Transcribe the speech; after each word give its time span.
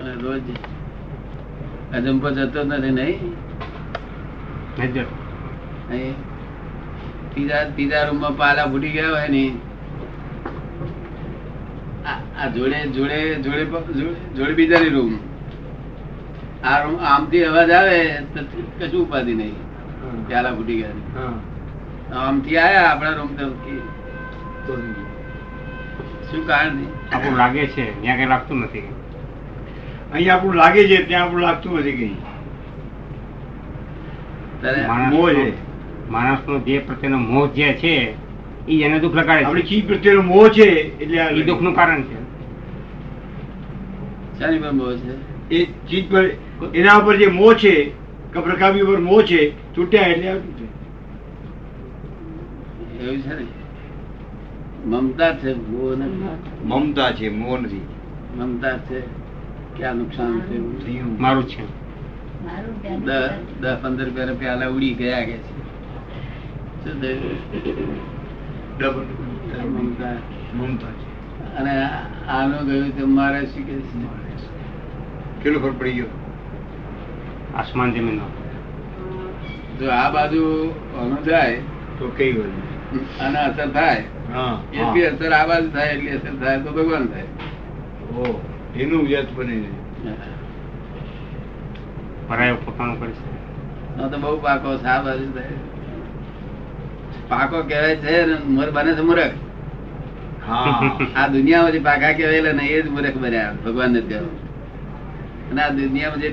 અને 0.00 0.14
રોજ. 0.14 0.42
અજંપો 1.94 2.30
જતો 2.30 2.62
નથી 2.62 2.90
નહીં? 2.90 3.34
ત્રીજા 7.34 7.64
ત્રીજા 7.64 8.02
રૂમમાં 8.02 8.36
પાલા 8.36 8.66
ફૂટી 8.66 8.90
ગયા 8.90 9.10
હોય 9.10 9.28
ને. 9.28 9.56
આ- 12.38 12.48
જોડે 12.48 12.88
જોડે 12.88 13.34
જોડે 13.34 13.64
જોડે- 14.34 14.54
બીજાની 14.54 14.88
રૂમ 14.88 15.18
આ 16.64 16.84
રૂમ 16.84 17.00
આમથી 17.00 17.44
અવાજ 17.44 17.70
આવે 17.70 18.14
તો 18.20 18.62
કશું 18.78 19.06
ઉપાધિ 19.06 19.34
નહીં. 19.34 19.54
પ્યાલા 20.26 20.54
ફૂટી 20.54 20.76
ગયા. 20.76 20.90
આમથી 22.20 22.56
આયા 22.56 22.90
આપણા 22.90 23.10
રૂમ 23.10 23.26
તો 23.26 23.48
શું? 26.30 26.46
કારણ? 26.46 26.68
આપણું 27.12 27.36
લાગે 27.38 27.66
છે 27.66 28.02
ત્યાં 28.02 28.16
કઈ 28.16 28.26
લાગતું 28.26 28.58
નથી. 28.58 28.94
અહીંયા 30.12 30.34
આપણું 30.34 30.54
લાગે 30.54 30.88
છે 30.88 31.04
ત્યાં 31.04 31.22
આપણું 31.22 31.42
લાગતું 31.42 31.78
નથી 31.78 31.92
કઈ. 31.92 32.16
મોહ 35.10 35.30
છે. 35.32 35.52
માણસનો 36.10 36.58
જે 36.58 36.78
પ્રત્યેનો 36.78 37.18
મોહ 37.18 37.46
જે 37.46 37.74
છે 37.74 38.14
એ 38.68 38.82
એને 38.82 38.98
દુઃખ 39.00 39.14
લગાડે 39.14 39.44
આપણે 39.44 39.62
ચીજ 39.62 39.86
પ્રત્યેનો 39.86 40.22
મોહ 40.22 40.48
છે 40.48 40.66
એટલે 40.98 41.20
આ 41.20 41.30
એ 41.30 41.42
દુઃખનું 41.42 41.74
કારણ 41.74 42.02
છે. 42.02 42.16
શાની 44.38 44.58
પર 44.58 44.72
મોહ 44.72 44.94
છે? 44.94 45.12
એ 45.54 45.64
ચીજ 45.88 46.10
પર 46.10 46.30
એના 46.74 46.98
ઉપર 46.98 47.16
જે 47.16 47.26
મોહ 47.26 47.54
છે 47.54 47.92
કે 48.32 48.38
ઉપર 48.82 48.98
મોહ 48.98 49.22
છે 49.22 49.52
તૂટ્યા 49.74 50.02
એટલે 50.02 50.28
આવતું 50.28 50.54
છે? 50.58 50.66
એવું 53.04 53.22
છે 53.22 53.34
ને? 53.34 53.46
મમતા 54.86 55.32
છે 55.32 55.54
મોહ 55.54 55.96
મમતા 56.64 57.12
છે 57.12 57.28
મોહ 57.28 57.58
નથી. 57.58 57.86
મમતા 58.38 58.76
છે. 58.76 59.19
ક્યાં 59.80 59.96
નુકસાન 59.96 60.40
થયું. 60.48 61.20
મારું 61.20 61.46
છે. 61.48 61.62
દસ 63.60 63.76
પંદર 63.82 64.04
રૂપિયા 64.04 64.34
પ્યાલા 64.34 64.68
ઉડી 64.76 64.94
ગયા 64.94 65.24
કે 65.24 65.36
છે. 65.36 65.58
અને 71.58 71.72
આનો 72.28 72.58
ગયું 72.64 72.90
તો 72.98 73.06
મારે 73.06 73.40
શું 73.46 73.66
કે 73.66 73.74
કેટલો 75.42 75.58
ફરક 75.60 75.78
પડી 75.78 75.92
ગયો? 75.92 76.10
આસમાન 77.56 77.92
જમીન 77.92 78.20
જો 79.80 79.86
આ 79.90 80.10
બાજુ 80.10 80.44
આનું 80.98 81.24
જાય 81.24 81.56
તો 81.98 82.12
કઈ 82.16 82.32
ગયું 82.32 82.52
અને 83.20 83.38
અસર 83.38 83.68
થાય. 83.70 84.04
હા. 84.34 84.54
એટલી 84.72 85.04
અસર 85.06 85.32
આ 85.32 85.46
બાજુ 85.46 85.68
થાય 85.68 85.90
એટલી 85.94 86.10
અસર 86.10 86.34
થાય 86.44 86.56
તો 86.60 86.70
ભગવાન 86.72 87.06
થાય. 87.06 87.26
ઓ 88.16 88.40
એનું 88.80 89.02
વ્યર્થ 89.08 89.32
બની 89.36 89.60
જાય 90.04 90.24
પરાયો 92.28 92.58
પોતાનું 92.64 92.96
કરે 93.00 93.12
તો 94.10 94.16
બહુ 94.22 94.36
પાકો 94.44 94.68
છે 94.82 94.88
આ 94.88 95.00
પાકો 97.30 97.58
કહેવાય 97.68 97.96
છે 98.02 98.12
મોર 98.56 98.68
બને 98.76 98.92
છે 98.98 99.02
મૂર્ખ. 99.08 99.36
આ 101.18 101.26
દુનિયામાં 101.34 101.72
જે 101.74 101.80
પાકા 101.88 102.12
કહેવાયેલા 102.18 102.56
ને 102.58 102.64
એ 102.74 102.82
જ 102.82 102.86
મૂરખ 102.94 103.18
બન્યા 103.24 103.56
ભગવાન 103.64 103.90
ને 103.94 104.00
કહેવાય. 104.08 104.38
અને 105.50 105.60
આ 105.62 105.72
દુનિયામાં 105.80 106.22
જે 106.22 106.28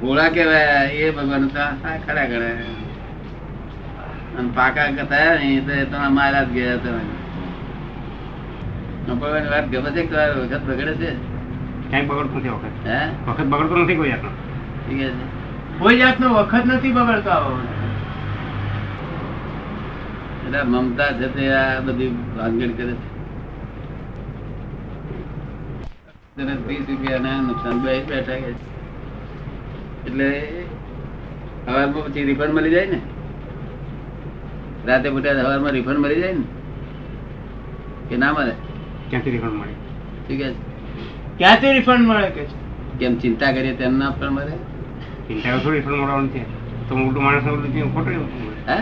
ગોળા 0.00 0.30
કહેવાય 0.34 0.76
એ 1.02 1.12
ભગવાન 1.16 1.44
ખરા 2.04 2.26
ગણાય 2.30 2.66
અને 4.38 4.48
પાકા 4.58 4.88
થયા 5.12 5.36
ને 5.40 5.48
તો 5.66 5.72
એ 5.72 5.84
તમારા 5.90 6.16
મારા 6.18 6.44
જ 6.48 6.50
ગયા 6.56 6.82
તમે 6.84 7.02
ભગવાનની 9.14 9.48
વાત 9.48 9.68
ગમે 9.68 9.90
છે 9.90 10.02
વખત 10.40 10.60
બગડે 10.60 10.94
છે. 10.94 11.14
ક્યાંય 11.90 12.06
બગડતું 12.06 12.36
નથી 12.36 12.48
વખત? 12.48 12.86
હે? 12.86 13.30
વખત 13.30 13.44
બગડતો 13.44 13.76
નથી 13.76 13.96
કોઈ 13.96 14.08
જાતનો. 14.08 14.30
ઠીક 14.88 14.98
છે. 14.98 15.78
કોઈ 15.78 15.96
જાતનો 15.98 16.34
વખત 16.34 16.62
નથી 16.66 16.92
બગડતો 16.92 17.62
એટલે 20.46 20.62
મમતા 20.62 21.10
જતે 21.10 21.54
આ 21.54 21.80
બધી 21.80 22.08
ભાંગડ 22.08 22.76
કરે 22.76 22.92
છે. 22.92 23.16
તેને 26.36 26.54
ત્રીસ 26.54 26.84
રૂપિયાના 26.88 27.40
નુકસાન 27.40 27.78
બે 27.80 28.02
બેઠા 28.02 28.32
એટલે 30.06 30.50
હવારમાં 31.68 32.04
પછી 32.04 32.24
રિફંડ 32.24 32.54
મળી 32.54 32.70
જાય 32.70 32.86
ને? 32.86 33.00
રાતે 34.86 35.10
મોટા 35.10 35.30
હવારમાં 35.30 35.70
રિફંડ 35.70 35.98
મળી 35.98 36.20
જાય 36.20 36.32
ને? 36.32 36.42
કે 38.08 38.16
ના 38.16 38.32
મળે? 38.32 38.65
ક્યાંથી 39.10 39.30
રિફંડ 39.30 39.56
મળે? 39.60 39.74
ઠીક 40.26 40.40
છે. 40.40 40.50
ક્યાંથી 41.38 41.72
રિફંડ 41.78 42.06
મળે 42.08 42.30
કે 42.36 42.44
કેમ 42.98 43.18
ચિંતા 43.18 43.52
કરીએ 43.52 43.74
તેમ 43.80 43.98
ના 43.98 44.10
પણ 44.10 44.32
મળે? 44.32 44.54
ચિંતા 45.28 45.58
થોડી 45.58 45.78
રિફંડ 45.80 45.98
મળવાનું 46.00 46.30
છે. 46.32 46.42
તો 46.88 46.96
મોટું 46.96 47.22
માણસ 47.22 47.44
ખોટું 47.94 48.28
હે? 48.68 48.78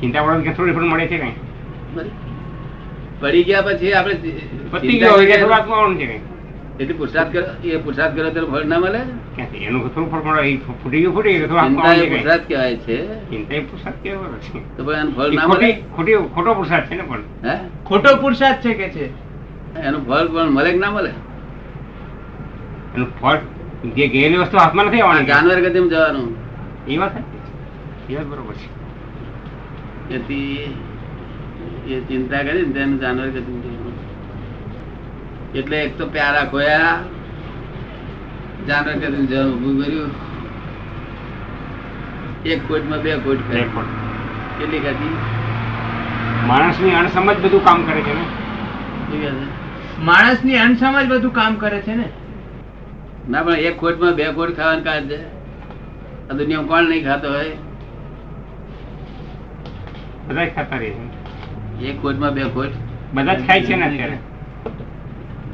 ચિંતા 0.00 0.20
પડવાનું 0.22 0.44
કે 0.44 0.50
થોડું 0.50 0.68
રિફંડ 0.72 0.90
મળે 0.92 1.06
છે 1.08 1.18
કઈ? 1.22 1.34
પડી 3.20 3.44
ગયા 3.44 3.62
પછી 3.62 3.94
આપણે 3.94 4.14
પતી 4.72 4.98
ગયો 4.98 5.16
હોય 5.16 5.38
થોડું 5.38 5.56
આપવાનું 5.56 5.98
છે 5.98 6.06
કઈ. 6.06 6.20
એટલે 6.80 6.94
પુરસાદ 6.94 7.32
કરો 7.32 7.42
એ 7.62 7.78
પુરસાદ 7.78 8.14
કરો 8.16 8.30
તો 8.30 8.46
ફળ 8.46 8.64
ના 8.66 8.78
મળે? 8.78 9.00
એનું 9.66 9.80
થોડું 9.94 10.08
ફળ 10.12 10.24
મળે 10.28 10.42
એ 10.52 10.54
ફૂટી 10.82 11.00
ગયું 11.00 11.14
ફૂટી 11.14 11.34
ગયું 11.38 11.66
ચિંતા 11.66 11.94
છે 11.94 12.06
કઈ. 12.06 12.14
પુરસાદ 12.14 12.46
કહેવાય 12.48 12.76
છે. 12.86 12.96
ચિંતા 13.30 13.56
એ 13.56 13.60
પુરસાદ 13.72 13.94
કેવો 14.02 14.24
છે 14.46 14.62
તો 14.76 14.84
પણ 14.84 15.12
ફળ 15.16 15.34
ના 15.34 15.46
મળે? 15.48 15.50
ખોટી 15.50 15.74
ખોટી 15.96 16.16
ખોટો 16.34 16.54
પુરસાદ 16.54 16.88
છે 16.88 16.94
ને 16.94 17.02
પણ. 17.02 17.22
હે? 17.44 17.54
ખોટો 17.84 18.16
પુરસાદ 18.16 18.56
છે 18.60 18.74
કે 18.74 18.88
છે? 18.96 19.10
એનું 19.76 20.08
ફળ 20.08 20.26
પણ 20.26 20.50
મળે 20.50 20.72
કે 20.72 20.78
ના 20.78 20.90
મળે? 20.90 21.10
એનું 22.94 23.20
ફળ 23.20 23.36
જે 23.94 24.08
ગયેલી 24.08 24.36
વસ્તુ 24.36 24.58
હાથમાં 24.58 24.84
નથી 24.84 25.00
આવવાની. 25.00 25.24
જાનવર 25.24 25.60
ગતિમાં 25.60 25.88
જવાનું? 25.88 26.36
એ 26.88 26.98
વાત. 26.98 27.10
એ 28.10 28.16
વાત 28.16 28.26
બરોબર 28.26 28.54
છે. 28.54 28.82
એથી 30.14 30.74
એ 31.88 32.00
ચિંતા 32.00 32.38
કરી 32.38 32.66
ને 32.66 32.72
તેને 32.72 32.96
જાનવર 32.96 33.26
ગતિમાં 33.28 33.62
જવાનું. 33.62 33.92
એટલે 35.54 35.82
એક 35.82 35.98
તો 35.98 36.06
પ્યારા 36.06 36.44
ખોયા 36.44 36.98
જાનવર 38.68 38.92
ગતિમાં 38.92 39.26
જવાનું 39.26 39.54
ઊભું 39.54 39.84
કર્યું. 39.84 40.10
એક 42.44 42.68
કોટમાં 42.68 43.02
બે 43.02 43.16
કોટ 43.16 43.38
કરી. 43.50 43.64
કેટલી 44.58 44.78
ખાધી? 44.78 45.16
માણસની 46.46 46.94
અણસમજ 46.94 47.36
બધું 47.38 47.64
કામ 47.64 47.82
કરે 47.82 48.00
છે 48.00 48.14
ને? 48.14 48.24
માણસની 50.08 50.58
અણસમજ 50.58 51.06
બધું 51.10 51.32
કામ 51.34 51.56
કરે 51.56 51.80
છે 51.86 51.94
ને? 51.96 52.06
ના 53.30 53.42
પણ 53.42 53.66
એક 53.70 53.76
ખોટમાં 53.82 54.14
બે 54.20 54.24
ખોટ 54.38 54.54
ખાવાનું 54.56 54.84
કારણ 54.84 55.08
છે. 55.08 55.18
આ 56.30 56.34
દુનિયામાં 56.40 56.68
કોણ 56.72 56.88
નહીં 56.90 57.04
ખાતો 57.04 57.28
હોય? 57.34 57.54
બધા 60.28 60.46
ખાતા 60.56 60.78
રહે 60.82 60.90
છે. 60.90 61.88
એક 61.90 62.00
ખોટમાં 62.02 62.34
બે 62.34 62.48
ખોટ. 62.56 62.72
બધા 63.14 63.34
જ 63.34 63.46
ખાય 63.46 63.66
છે 63.66 63.76
ને 63.76 63.86
અત્યારે. 63.86 64.18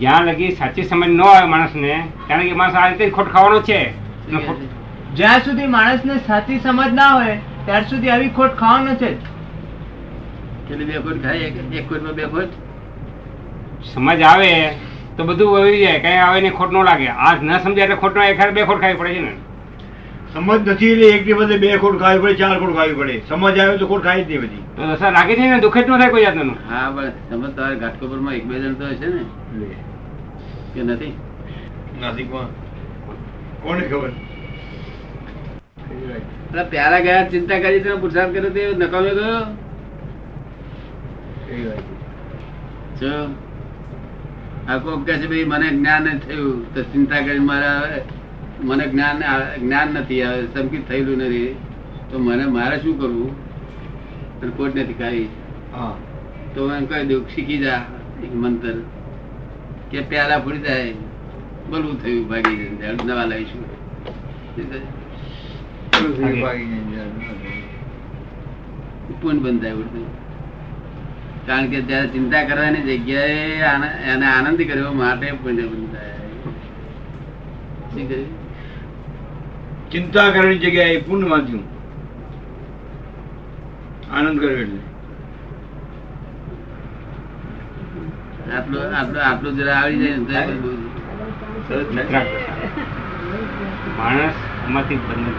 જ્યાં 0.01 0.31
લગી 0.31 0.53
સાચી 0.61 0.85
સમજ 0.85 1.09
ન 1.09 1.21
આવે 1.25 1.47
માણસને 1.55 1.95
ત્યાં 2.27 2.43
લગી 2.43 2.59
માણસ 2.63 2.75
આ 2.75 2.87
રીતે 2.93 3.11
ખોટ 3.19 3.33
ખાવાનો 3.35 3.61
છે? 3.63 3.81
જ્યાં 5.15 5.41
સુધી 5.49 5.67
માણસને 5.75 6.17
સાચી 6.31 6.61
સમજ 6.61 6.93
ના 7.01 7.11
હોય 7.17 7.37
ત્યાર 7.67 7.85
સુધી 7.93 8.11
આવી 8.17 8.33
ખોટ 8.41 8.57
ખાવાનો 8.63 8.95
છે 9.03 9.13
જ. 9.13 9.21
કેટલી 10.69 10.85
બે 10.85 11.05
ખોટ 11.05 11.23
ખાય 11.23 11.45
એક 11.51 11.55
એક 11.83 11.89
ખોટમાં 11.93 12.15
બે 12.23 12.31
ખોટ? 12.37 12.51
સમજ 13.83 14.23
આવે 14.23 14.53
તો 15.17 15.25
બધું 15.25 15.49
વળી 15.55 15.83
જાય. 15.85 16.01
કઈ 16.05 16.19
આવે 16.27 16.41
ને 16.41 16.51
ખોટ 16.51 16.71
ન 16.73 16.77
લાગે. 16.85 17.09
આ 17.09 17.35
ન 17.35 17.51
સમજાય 17.65 17.85
એટલે 17.87 17.97
ખોટ 18.03 18.15
નો 18.15 18.23
એકાદ 18.23 18.55
બે 18.55 18.61
ખોટ 18.65 18.81
ખાવી 18.81 18.99
પડે 19.01 19.15
છે 19.15 19.21
ને. 19.21 19.33
સમજ 20.33 20.61
નથી 20.71 20.93
એટલે 20.93 21.07
એક 21.17 21.23
દિવસે 21.27 21.57
બે 21.65 21.69
ખોટ 21.83 21.99
ખાવી 22.03 22.23
પડે 22.23 22.37
ચાર 22.41 22.59
ખોટ 22.63 22.75
ખાવી 22.79 22.99
પડે. 23.01 23.17
સમજ 23.29 23.59
આવે 23.59 23.79
તો 23.79 23.87
ખોટ 23.87 24.03
ખાઈ 24.07 24.25
જ 24.25 24.29
નહીં 24.29 24.41
બધી. 24.43 24.65
તો 24.77 24.83
અસર 24.95 25.11
લાગે 25.17 25.35
છે 25.35 25.45
ને? 25.51 25.57
દુઃખ 25.65 25.79
જ 25.79 25.87
ન 25.87 25.99
થાય 25.99 26.11
કોઈ 26.11 26.25
જાતનું? 26.27 26.57
હા 26.71 26.91
બસ 26.97 27.13
સમજ 27.31 27.51
તમારે 27.57 27.77
ઘાટકોપરમાં 27.83 28.35
એક 28.39 28.45
બે 28.49 28.55
જણ 28.63 28.75
તો 28.81 28.85
હશે 28.95 29.09
ને. 29.15 29.23
કે 30.75 30.81
નથી? 30.83 31.15
નાસિકમાં 32.01 32.49
કોને 33.63 33.85
ખબર? 33.91 34.13
પ્યારા 36.71 37.01
ગયા 37.07 37.29
ચિંતા 37.33 37.61
કરી 37.65 37.83
તો 37.85 37.99
પુરસાદ 38.03 38.29
કર્યો 38.33 38.53
તે 38.57 38.63
નકામે 38.81 39.11
ગયો 39.19 39.41
જો. 43.01 43.13
આ 44.69 44.79
કોક 44.85 45.01
કે 45.07 45.15
છે 45.21 45.27
ભાઈ 45.31 45.49
મને 45.53 45.69
જ્ઞાન 45.77 46.07
થયું. 46.25 46.57
તો 46.75 46.81
ચિંતા 46.93 47.23
કરી 47.27 47.45
મારા 47.51 47.81
મને 48.69 48.85
જ્ઞાન 48.93 49.19
જ્ઞાન 49.63 49.89
નથી 49.97 50.23
આવે 50.27 50.43
સંકિત 50.55 50.83
થયેલું 50.89 51.19
નથી. 51.27 51.51
તો 52.11 52.15
મને 52.27 52.45
મારે 52.57 52.77
શું 52.83 52.95
કરવું? 53.01 53.33
કોટ 54.57 54.73
નથી 54.77 54.99
ખાવી 55.01 55.29
તો 56.55 56.61
એમ 56.77 56.85
કહી 56.91 57.05
દઉં 57.11 57.23
શીખી 57.35 57.61
જા 57.65 57.81
એક 58.25 58.33
મંત્ર 58.43 58.77
કે 59.91 59.99
પ્યાલા 60.11 60.41
ફૂટી 60.45 60.65
જાય. 60.69 60.95
બોલવું 61.71 61.97
થયું 62.03 62.25
ભાગી 62.31 62.57
જાય 62.81 62.95
નવા 63.09 63.27
લાવીશું 63.31 63.65
પૂન 69.21 69.37
બંધ 69.45 69.61
થાય? 69.63 69.77
ઉડતું 69.81 70.07
કારણ 71.49 71.67
કે 71.67 71.81
જયારે 71.81 72.09
ચિંતા 72.09 72.45
કરવાની 72.45 72.81
જગ્યાએ 72.81 73.63
એને 74.13 74.27
આનંદ 74.27 74.61
કર્યો 74.63 74.93
માટે 74.93 75.33
પુણ્ય 75.33 75.65
ચિંતા 79.91 80.31
કરવાની 80.31 80.59
જગ્યાએ 80.59 80.99
પુણ્ય 80.99 81.29
વાંચ્યું. 81.29 81.65
આનંદ 84.13 84.41
કર્યો 84.41 84.59
એટલે. 84.59 84.81
આટલું 88.57 88.97
આટલું 88.97 89.23
આટલું 89.23 89.57
જરા 89.57 89.75
આવડી 89.75 90.27
જાય. 90.27 90.49
માણસ 93.99 94.35
એમાંથી 94.69 94.97
બંધ 94.97 95.37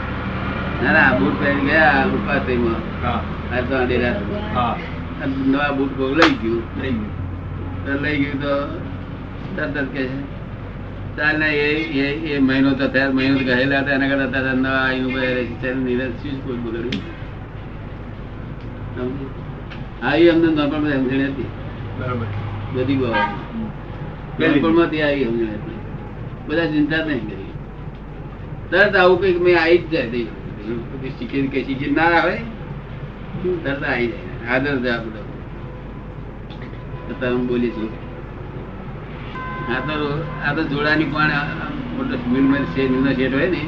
ના 0.84 0.94
ના 0.94 1.18
બૂટ 1.20 1.40
પહેરી 1.40 1.66
ગયા 1.66 2.06
ઉપાસ 2.06 2.48
હા. 3.04 3.20
આ 3.58 3.62
તો 3.62 3.76
અડેલા 3.76 4.16
હા. 4.54 4.74
અને 4.74 4.99
નવા 5.27 5.71
બૂટ 5.71 5.98
કોક 5.98 6.12
લઈ 6.12 6.33
ગયું 6.42 6.63
લઈ 6.81 6.92
ગયું. 6.92 7.12
તો 7.86 8.04
લઈ 8.04 8.18
ગયું 8.18 8.42
તો 8.42 8.54
તરત 9.56 9.86
છે 9.86 10.39
ચાલ 11.18 11.44
એ 11.44 11.74
એ 12.33 12.39
મહિનો 12.39 12.74
તો 12.74 12.88
થયા 12.88 13.10
મહિનો 13.10 13.38
ગયેલા 13.38 13.80
હતા 13.80 13.92
એના 13.92 14.07
કરતા 14.07 14.31
તારા 14.31 14.54
નવા 14.54 14.71
આવીને 14.71 15.45
છે 15.45 16.30
શું 16.30 16.45
કોઈ 16.45 16.56
બગડ્યું 16.56 17.19
સમજ્યું? 18.95 20.16
એ 20.16 20.30
અમને 20.30 20.48
નોર્મલ 20.48 20.92
સમજણ 20.94 21.25
હતી. 21.25 21.45
બરાબર. 22.00 22.25
બધી 22.74 22.98
પહેલી. 24.38 24.60
નોર્મલમાંથી 24.60 25.01
આવી 25.01 25.25
સમજણ 25.25 25.45
હતી. 25.45 25.80
બધા 26.48 26.66
ચિંતા 26.66 26.98
નહીં 26.98 27.27
કરી. 27.27 27.51
તરત 28.71 28.95
આવું 28.95 29.21
કંઈક 29.21 29.42
મેં 29.42 29.62
આવી 29.62 29.77
જ 29.77 29.92
જાય. 29.92 30.07
શીખી 31.19 31.48
કે 31.48 31.63
શીખી. 31.63 31.92
ના 31.92 32.01
આવે 32.01 32.36
તરત 33.63 33.83
આવી 33.83 34.07
જાય. 34.07 34.29
આદર 34.54 34.75
છે 34.84 34.90
આ 34.90 35.01
અત્યારે 37.10 37.36
હું 37.36 37.48
બોલી 37.48 37.72
છું. 37.72 37.92
આ 39.74 39.80
તો 39.88 39.96
આ 40.46 40.54
તો 40.56 40.62
જોડાની 40.72 41.10
પણ 41.13 41.31
મોટો 41.98 42.16
મિલમેલ 42.31 42.66
છે 42.74 42.81
મિલનો 42.90 43.12
શેઠ 43.13 43.34
હોય 43.34 43.50
ને 43.50 43.62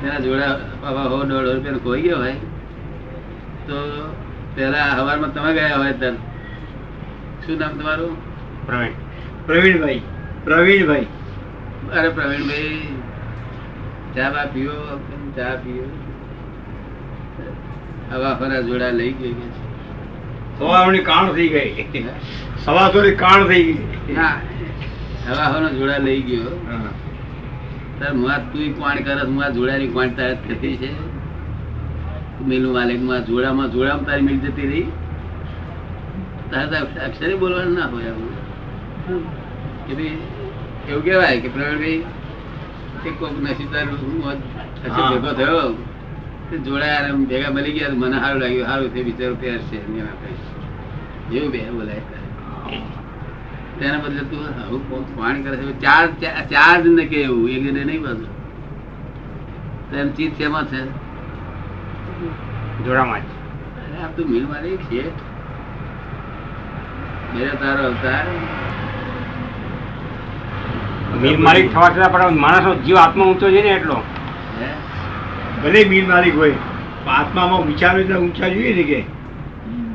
તેના 0.00 0.20
જોડા 0.20 0.52
બાબા 0.82 1.08
હો 1.10 1.24
દોઢ 1.24 1.48
રૂપિયાનો 1.48 1.78
ખોઈ 1.78 2.02
ગયો 2.02 2.18
હોય. 2.18 2.36
તો 3.68 3.76
પહેલા 4.54 4.88
હવારમાં 4.98 5.32
તમે 5.34 5.50
ગયા 5.58 5.76
હોય 5.82 5.92
તર 5.92 6.14
શું 7.46 7.58
નામ 7.58 7.72
તમારું? 7.78 8.14
પ્રવીણ. 8.66 8.94
પ્રવીણભાઈ. 9.46 10.00
પ્રવીણભાઈ. 10.44 11.06
અરે 11.98 12.08
પ્રવીણભાઈ 12.08 12.88
ચા 14.16 14.30
બા 14.30 14.46
પીઓ 14.54 14.76
ચા 15.36 15.54
પીઓ. 15.64 15.86
હવા 18.10 18.34
ફરા 18.34 18.60
જોડા 18.60 18.90
લઈ 18.90 19.12
ગઈ 19.12 19.34
છે. 19.34 19.65
સવારની 20.58 21.04
કાણ 21.04 21.32
થઈ 21.34 21.48
ગઈ. 21.54 22.04
સવા 22.64 22.88
થોડી 22.92 23.16
કાણ 23.24 23.48
થઈ 23.48 23.64
ગઈ. 23.64 23.78
સવાસોનો 25.24 25.68
જોડા 25.78 25.98
લઈ 25.98 26.22
ગયો. 26.22 26.52
હા. 26.68 26.92
તાર 28.00 28.12
મુઆ 28.14 28.38
તું 28.52 28.74
કોણ 28.78 29.02
કરસ 29.06 29.28
મુઆ 29.28 29.50
જોડાની 29.56 29.90
કોણ 29.96 30.14
તારે 30.20 30.34
થતી 30.44 30.76
છે? 30.76 30.90
મેલું 32.48 32.72
માલિકમાં 32.72 33.26
જોડામાં 33.30 33.72
જોડામાં 33.74 34.06
તારી 34.06 34.26
મિલ 34.28 34.38
જતી 34.44 34.68
રહી? 34.72 34.86
તારે 36.50 36.76
અક્ષરે 37.06 37.34
બોલવાનું 37.42 37.74
ના 37.74 37.88
હોય 37.94 38.10
આવું. 38.12 38.32
કે 39.86 39.92
ભાઈ 39.94 40.18
એવું 40.88 41.02
કહેવાય 41.04 41.42
કે 41.42 41.48
પ્રવીણભાઈ 41.48 42.00
એક 43.06 43.14
કોક 43.20 43.34
નસીબ 43.44 43.68
તારું 43.72 44.16
મોત 44.22 44.38
ભેગો 44.82 45.30
થયો. 45.42 45.68
જોડાયા 46.50 47.12
ભેગા 47.12 47.50
મળી 47.50 47.72
ગયા 47.72 47.88
મને 47.92 48.20
સારું 48.20 48.40
લાગ્યું. 48.40 48.66
સારું 48.66 48.92
બિચારો 48.92 49.34
છે 49.34 49.86
એની 49.86 50.02
માટે 50.02 50.34
જેવું 51.30 51.50
બે 51.50 51.70
બોલાય. 51.70 52.00
તેના 53.80 53.98
બદલે 53.98 54.20
તું 54.20 54.44
આવું 54.44 55.14
કોણ 55.14 55.42
કરે 55.42 55.56
છે? 55.56 55.80
ચાર 55.80 56.06
ચાર- 56.06 56.82
જણને 56.82 57.04
કે 57.04 57.22
એવું 57.22 57.50
એક 57.50 57.68
જણને 57.68 57.84
નહીં 57.84 58.02
બાજુ 58.02 58.26
એમ 59.96 60.08
ચીજ 60.08 60.38
શેમાં 60.38 60.66
છે? 60.66 60.84
જોડામાં 62.84 63.20
જ. 63.20 63.22
અરે 63.22 64.02
આ 64.02 64.06
તું 64.06 64.30
મીણ 64.30 64.42
મારી 64.42 64.76
છે. 64.76 65.08
મેરે 67.34 67.50
તારો 67.50 67.86
અવતાર. 67.86 68.24
મીર 71.22 71.38
મારી 71.38 71.68
થવા 71.68 71.90
છતાં 71.90 72.12
પણ 72.12 72.36
માણસનો 72.36 72.74
જીવ 72.74 72.96
આત્મા 72.96 73.24
ઊંચો 73.24 73.48
છે 73.48 73.62
ને 73.62 73.68
એટલો. 73.68 73.96
હે? 74.60 74.85
ભલે 75.62 75.84
મીર 75.88 76.06
માલિક 76.06 76.36
હોય 76.36 76.54
આત્મામાં 77.08 77.66
વિચારો 77.66 77.98
એટલે 77.98 78.16
ઊંચા 78.16 78.48
જોઈએ 78.48 78.74
ને 78.74 78.82
કે. 78.82 79.00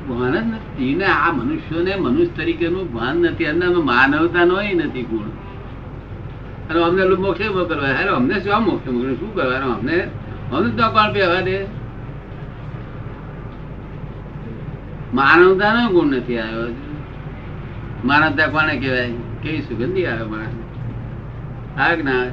ભાન 0.10 0.32
જ 0.32 0.54
નથી. 0.54 0.96
ને 0.96 1.06
આ 1.06 1.32
મનુષ્યોને 1.32 1.96
મનુષ્ય 1.96 2.26
તરીકેનું 2.26 2.94
ભાન 2.94 3.18
નથી. 3.18 3.46
અંદર 3.46 3.70
માનવતાનો 3.70 4.62
નથી 4.62 5.04
ગુણ 5.04 5.28
અને 6.70 6.84
અમને 6.84 7.06
મોક્ષે 7.06 7.48
ઊભો 7.48 7.66
કરવા. 7.66 7.88
અરે 7.88 8.10
અમને 8.10 8.40
શું 8.40 8.64
મોક્ષે 8.64 8.92
મોકલે 8.92 9.16
શું 9.16 9.36
કરવાનું 9.36 9.76
અમને 9.76 10.08
અમને 10.52 10.70
તો 10.70 10.90
પણ 10.90 11.14
પહેવા 11.14 11.42
દે. 11.42 11.66
માનવતાનો 15.14 15.90
ગુણ 15.90 16.08
નથી 16.08 16.38
આવ્યો. 16.40 16.76
માનવતા 18.06 18.48
કોને 18.48 18.78
કહેવાય? 18.78 19.12
કેવી 19.44 19.62
સુગંધી 19.62 20.06
આવે 20.06 20.24
માણસ 20.24 21.80
આવે 21.80 21.96
કે 21.96 22.04
ના 22.04 22.12
આવે? 22.12 22.30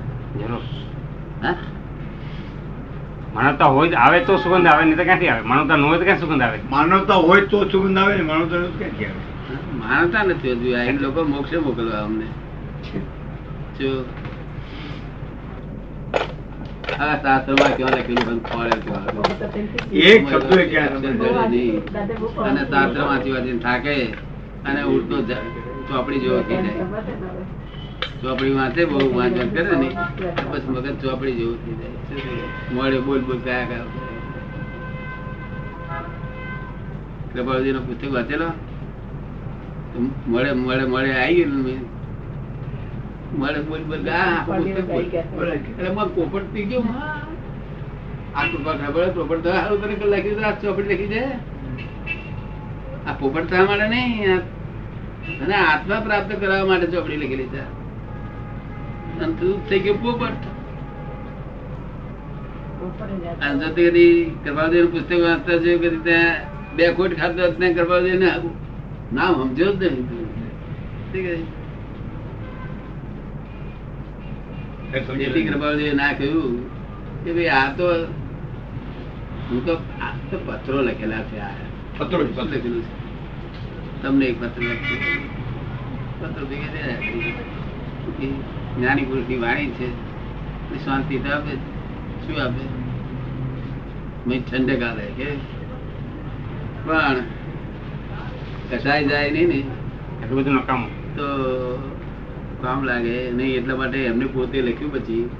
હા? 1.42 1.54
માનવતા 3.34 3.64
હોય 3.64 3.88
તો 3.90 3.96
આવે 3.96 4.18
તો 4.20 4.36
સુગંધ 4.36 4.68
આવે 4.68 4.84
નહીં 4.84 4.96
તો 4.96 5.04
ક્યાંથી 5.04 5.28
આવે? 5.28 5.42
માનવતા 5.42 5.76
ન 5.76 5.82
હોય 5.82 5.98
તો 5.98 6.04
ક્યાં 6.04 6.20
સુગંધ 6.20 6.42
આવે? 6.42 6.58
માનવતા 6.70 7.14
હોય 7.14 7.40
તો 7.40 7.58
સુગંધ 7.68 7.98
આવે 7.98 8.14
ને 8.16 8.22
માનવતા 8.22 8.62
ક્યાંથી 8.78 9.04
આવે? 9.04 9.20
માનવતા 9.80 10.22
નથી 10.22 10.52
હજુ 10.52 10.68
આ 10.76 10.92
લોકો 11.00 11.20
મોક્ષે 11.24 11.56
મોકલવા 11.66 12.02
અમને. 12.04 12.26
જો. 13.78 13.90
આ 17.00 17.16
શાસ્ત્રમાં 17.22 17.72
ક્યાં 17.76 17.92
લખેલું 17.98 18.40
એક 19.92 20.20
શબ્દો. 20.28 21.26
અને 22.44 22.62
શાસ્ત્ર 22.70 23.00
વાંચી 23.00 23.32
વાંચીને 23.32 23.58
થાકે 23.58 23.94
અને 24.66 24.82
ઉડતો 24.82 25.16
ચોપડી 25.88 26.20
જેવો 26.20 26.40
થઈ 26.40 26.56
જાય. 26.56 26.84
ચોપડી 28.22 28.54
વાંચે 28.58 28.82
બહુ 28.84 29.00
વાંચન 29.18 29.48
કરે 29.48 29.76
ને. 29.76 29.88
બસ 30.52 30.64
મગજ 30.68 30.96
ચોપડી 31.02 31.32
જેવું 31.32 31.58
થઈ 31.66 31.74
જાય? 31.74 31.97
મોડે 32.74 32.98
બોલ 33.06 33.20
બોલ 33.28 33.38
કયા 33.44 33.66
કયા 33.70 33.86
કૃપાળજી 37.32 37.74
નો 37.76 37.80
પુસ્તક 37.86 38.04
વાંચેલો? 38.14 38.48
મળે 40.32 40.50
મળે 40.62 40.84
મળે 40.92 41.10
આવી 41.22 41.36
ગયેલું 41.38 41.60
મળે 43.40 43.60
બોલ 43.68 43.82
બોલ 43.90 44.00
મગ 45.96 46.08
પોપટ 46.16 46.46
થઈ 46.54 46.66
ગયો? 46.70 46.82
આ 48.36 48.44
કૃપા 48.50 48.76
ખબર 48.80 49.08
પોપટ 49.16 49.40
તો 49.44 49.50
સારું 49.52 49.78
તને 49.80 49.94
લખી 50.12 50.36
દે, 50.36 50.42
આ 50.48 50.56
ચોપડી 50.62 50.90
લખી 50.92 51.10
છે 51.14 51.22
આ 53.08 53.14
પોપટ 53.20 53.46
થવા 53.50 53.66
માટે 53.70 53.86
નહીં 53.94 54.40
અને 55.42 55.56
આત્મા 55.64 56.04
પ્રાપ્ત 56.06 56.30
કરવા 56.40 56.68
માટે 56.70 56.86
ચોપડી 56.94 57.20
લખેલી 57.22 57.50
છે. 57.54 57.62
અને 59.20 59.34
તું 59.40 59.56
થઈ 59.68 59.80
ગયો, 59.84 59.96
પોપટ. 60.04 60.42
અને 63.40 63.58
જો 63.60 63.68
તે 63.74 63.82
કદી 63.90 64.14
કૃપાલજી 64.44 64.86
પુસ્તક 64.92 65.12
વાંચતા 65.24 65.58
છે 65.58 65.70
કદી 65.78 66.00
ત્યાં 66.06 66.36
બે 66.76 66.84
ખોટ 66.96 67.12
ખાતો 67.12 67.40
હોત 67.42 67.54
ને 67.58 67.68
ને 68.18 68.30
નામ 69.12 69.32
સમજો 69.34 69.66
જ 69.72 69.82
નહીં 69.82 70.04
તું. 70.08 70.26
ઠીક 71.10 71.26
છે 74.92 75.14
જેથી 75.18 75.46
કૃપાલજીએ 75.48 75.92
ના 75.94 76.12
કહ્યું 76.12 76.54
કે 77.24 77.30
ભાઈ 77.32 77.54
આ 77.60 77.68
તો 77.78 77.86
હું 79.48 79.60
તો 79.66 79.74
આ 80.00 80.12
તો 80.30 80.36
પત્રો 80.46 80.78
લખેલા 80.82 81.24
છે 81.30 81.36
આ 81.40 81.54
પત્રો 81.98 82.24
છે 82.24 82.32
તમને 84.02 84.24
એક 84.26 84.36
પત્ર 84.40 84.62
લખ્યો. 84.62 85.18
પત્ર 86.20 86.42
ભેગા 86.44 86.70
થયા 86.74 87.00
કરી. 87.00 87.34
એ 88.22 88.26
જ્ઞાની 88.76 89.36
વાણી 89.42 89.74
છે 89.78 89.86
શાંતિ 90.84 91.18
તો 91.18 91.28
આપે 91.32 91.52
જ. 91.56 91.77
શું 92.26 92.42
આપે? 92.42 92.64
ઠંડક 94.38 94.82
આવે 94.82 95.06
કે? 95.16 95.28
પણ 96.86 97.16
કસાઈ 98.70 99.04
જાય 99.04 99.30
નહીં 99.30 99.48
ને. 99.48 99.58
એટલું 100.22 100.38
બધું 100.38 100.54
નકામું. 100.54 101.16
તો 101.16 101.26
કામ 102.62 102.84
લાગે 102.84 103.30
નહીં 103.30 103.54
એટલા 103.54 103.76
માટે 103.76 103.98
એમને 104.04 104.26
પોતે 104.26 104.62
લખ્યું 104.62 104.92
પછી 104.92 105.30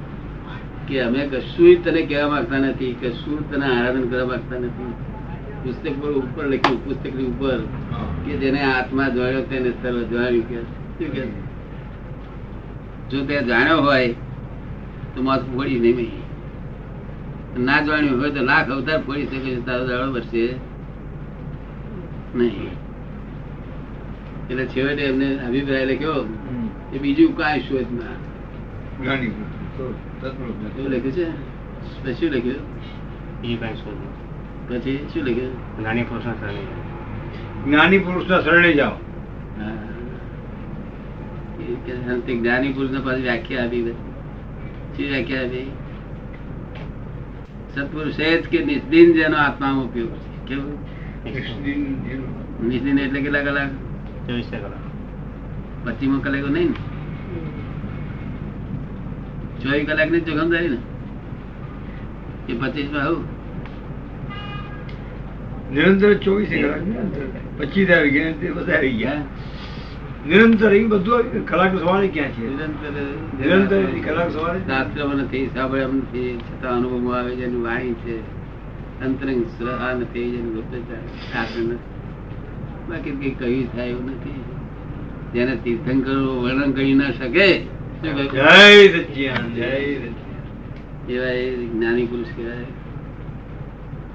કે 0.88 1.00
અમે 1.00 1.26
કશું 1.26 1.85
તને 1.85 2.02
કહેવા 2.02 2.30
માંગતા 2.30 2.58
નથી 2.58 2.92
કશું 2.92 3.50
તને 3.50 3.66
આરાધન 3.66 4.08
કરવા 4.08 4.26
માંગતા 4.26 4.58
નથી. 4.58 4.92
પુસ્તક 5.62 6.02
પર 6.02 6.12
ઉપર 6.12 6.47
લખ્યું 6.47 6.85
પુસ્તકની 6.85 7.26
ઉપર 7.26 7.58
કે 8.26 8.37
જેને 8.37 8.61
આત્મા 8.62 9.08
જોયો 9.08 9.42
તેને 9.42 9.70
સર્વ 9.82 10.02
જોયું 10.02 10.49
કે. 10.49 10.62
શું 10.99 11.12
કે? 11.12 11.23
જો 13.11 13.25
તે 13.25 13.42
જાણ્યો 13.42 13.80
હોય 13.80 14.08
તો 15.14 15.23
માથું 15.23 15.54
ફોડી 15.54 15.78
નહીં. 15.78 16.17
ના 17.58 17.80
જાણ્યું 17.82 18.20
હોય 18.20 18.30
તો 18.30 18.42
લાખ 18.42 18.68
અવતાર 18.70 18.98
ફોડી 19.06 19.26
શકે 19.26 19.38
છે 19.38 19.60
તારો 19.66 19.84
દાડો 19.86 20.12
વર્ષે 20.12 20.42
નહીં. 22.34 22.70
એટલે 24.50 24.64
છેવટે 24.66 25.02
એમને 25.02 25.28
અભિપ્રાય 25.46 25.84
લખ્યો 25.84 26.16
એ 26.94 26.98
બીજું 26.98 27.36
કાંઈ 27.36 27.60
ના. 27.92 28.16
પુરુષ. 29.76 30.78
એવું 30.78 30.90
લખ્યું 30.90 31.12
છે? 31.12 31.26
પછી 32.04 32.14
શું 32.14 32.30
લખ્યું? 32.30 32.60
બીજું 33.40 33.60
કાંઈ 33.60 33.74
શોધ 33.74 34.00
પછી 34.68 34.96
શું 35.12 35.22
લખ્યું? 35.22 35.54
પુરુષના 36.08 36.34
શરણે. 36.34 36.62
જ્ઞાની 37.66 37.98
પુરુષના 37.98 38.40
શરણે 38.40 38.72
જાઓ. 38.72 38.96
તે 42.26 42.32
જ્ઞાની 42.34 42.72
પુરુષને 42.72 43.00
પાછી 43.00 43.22
વ્યાખ્યા 43.22 43.64
આપી 43.64 43.82
બધી. 43.82 44.06
શું 44.96 45.06
વ્યાખ્યા 45.06 45.42
આપી? 45.42 45.66
સત્પુરુષ 47.75 48.20
એ 48.20 48.42
જ 48.42 48.46
કે 48.46 48.64
નિષ્દિન 48.64 49.12
જેનો 49.12 49.37
આત્મામાં 49.37 49.84
ઉપયોગ 49.84 50.10
છે? 50.10 50.28
કેવું? 50.46 50.76
નિષ્દિન 52.68 52.98
એટલે 52.98 53.20
કેટલા 53.20 53.42
કલાક? 53.42 53.70
ચોવીસ 54.26 54.46
કલાક. 54.50 54.84
પચીમો 55.84 56.18
કલાકો 56.18 56.48
નહીં 56.48 56.68
ને? 56.68 56.75
ચોવીસ 59.62 59.87
કલાકની 59.88 60.20
જોખમદારી 60.20 60.68
ને? 60.68 60.78
એ 62.48 62.52
પચીસમાં 62.52 63.02
આવું? 63.02 63.25
નિરંતર 65.75 66.14
ચોવીસ 66.14 66.48
કલાક 66.48 66.82
પચીસ 67.58 67.90
આવી 67.90 68.10
ગયા 68.10 68.32
તે 68.32 68.50
બધા 68.50 68.72
આવી 68.72 68.92
ગયા. 68.92 69.22
નિરંતર 70.26 70.72
એ 70.72 70.87
બધું 70.87 71.46
કલાક 71.48 71.72
સવારે 71.78 72.08
ક્યાં 72.08 72.30
છે? 72.30 72.44
નિરંતર 72.50 72.92
નિરંતર 73.40 74.10
કલાક 74.10 74.30
સવારે? 74.32 74.58
શાસ્ત્રમાં 74.58 75.16
નથી 75.16 75.46
સાંભળ્યા 75.54 75.87
નથી 75.87 76.38
છતાં 76.38 76.72
અનુભવમાં 76.76 77.18
આવે 77.18 77.37
છે 77.37 77.44
એની 77.44 77.62
વાણી 77.62 77.94
છે. 77.94 78.16
અંતરંગ 79.00 79.44
સ્વરા 79.46 79.92
નથી 79.94 80.30
જેનું 80.30 80.62
શાસ્ત્ર 81.32 81.60
નથી 81.60 81.96
બાકી 82.88 83.10
કઈ 83.10 83.30
કહ્યું 83.30 83.72
થાય 83.72 83.88
એવું 83.88 84.06
નથી. 84.10 84.38
જેને 85.32 85.54
તીર્થંકરો 85.56 86.42
વર્ણન 86.42 86.70
કરી 86.72 86.94
ના 86.94 87.10
શકે. 87.10 87.48
એવા 91.08 91.30
એ 91.30 91.66
જ્ઞાની 91.66 92.06
પુરુષ 92.06 92.26
કહેવાય. 92.37 92.66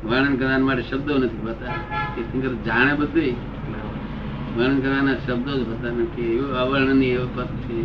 વર્ણન 0.05 0.35
કરવા 0.35 0.57
માટે 0.57 0.81
શબ્દો 0.81 1.13
નથી 1.17 1.41
હોતા. 1.47 1.73
તીર્થંકર 2.15 2.53
જાણે 2.65 2.93
બધું 2.93 3.52
વર્ણન 4.57 4.79
કરવાના 4.79 5.15
શબ્દો 5.15 5.51
જ 5.51 5.67
હોતા 5.67 5.89
નથી. 5.89 6.21
એવું 6.21 6.53
અવર્ણનીય 6.53 7.17
પદ 7.35 7.45
છે. 7.45 7.83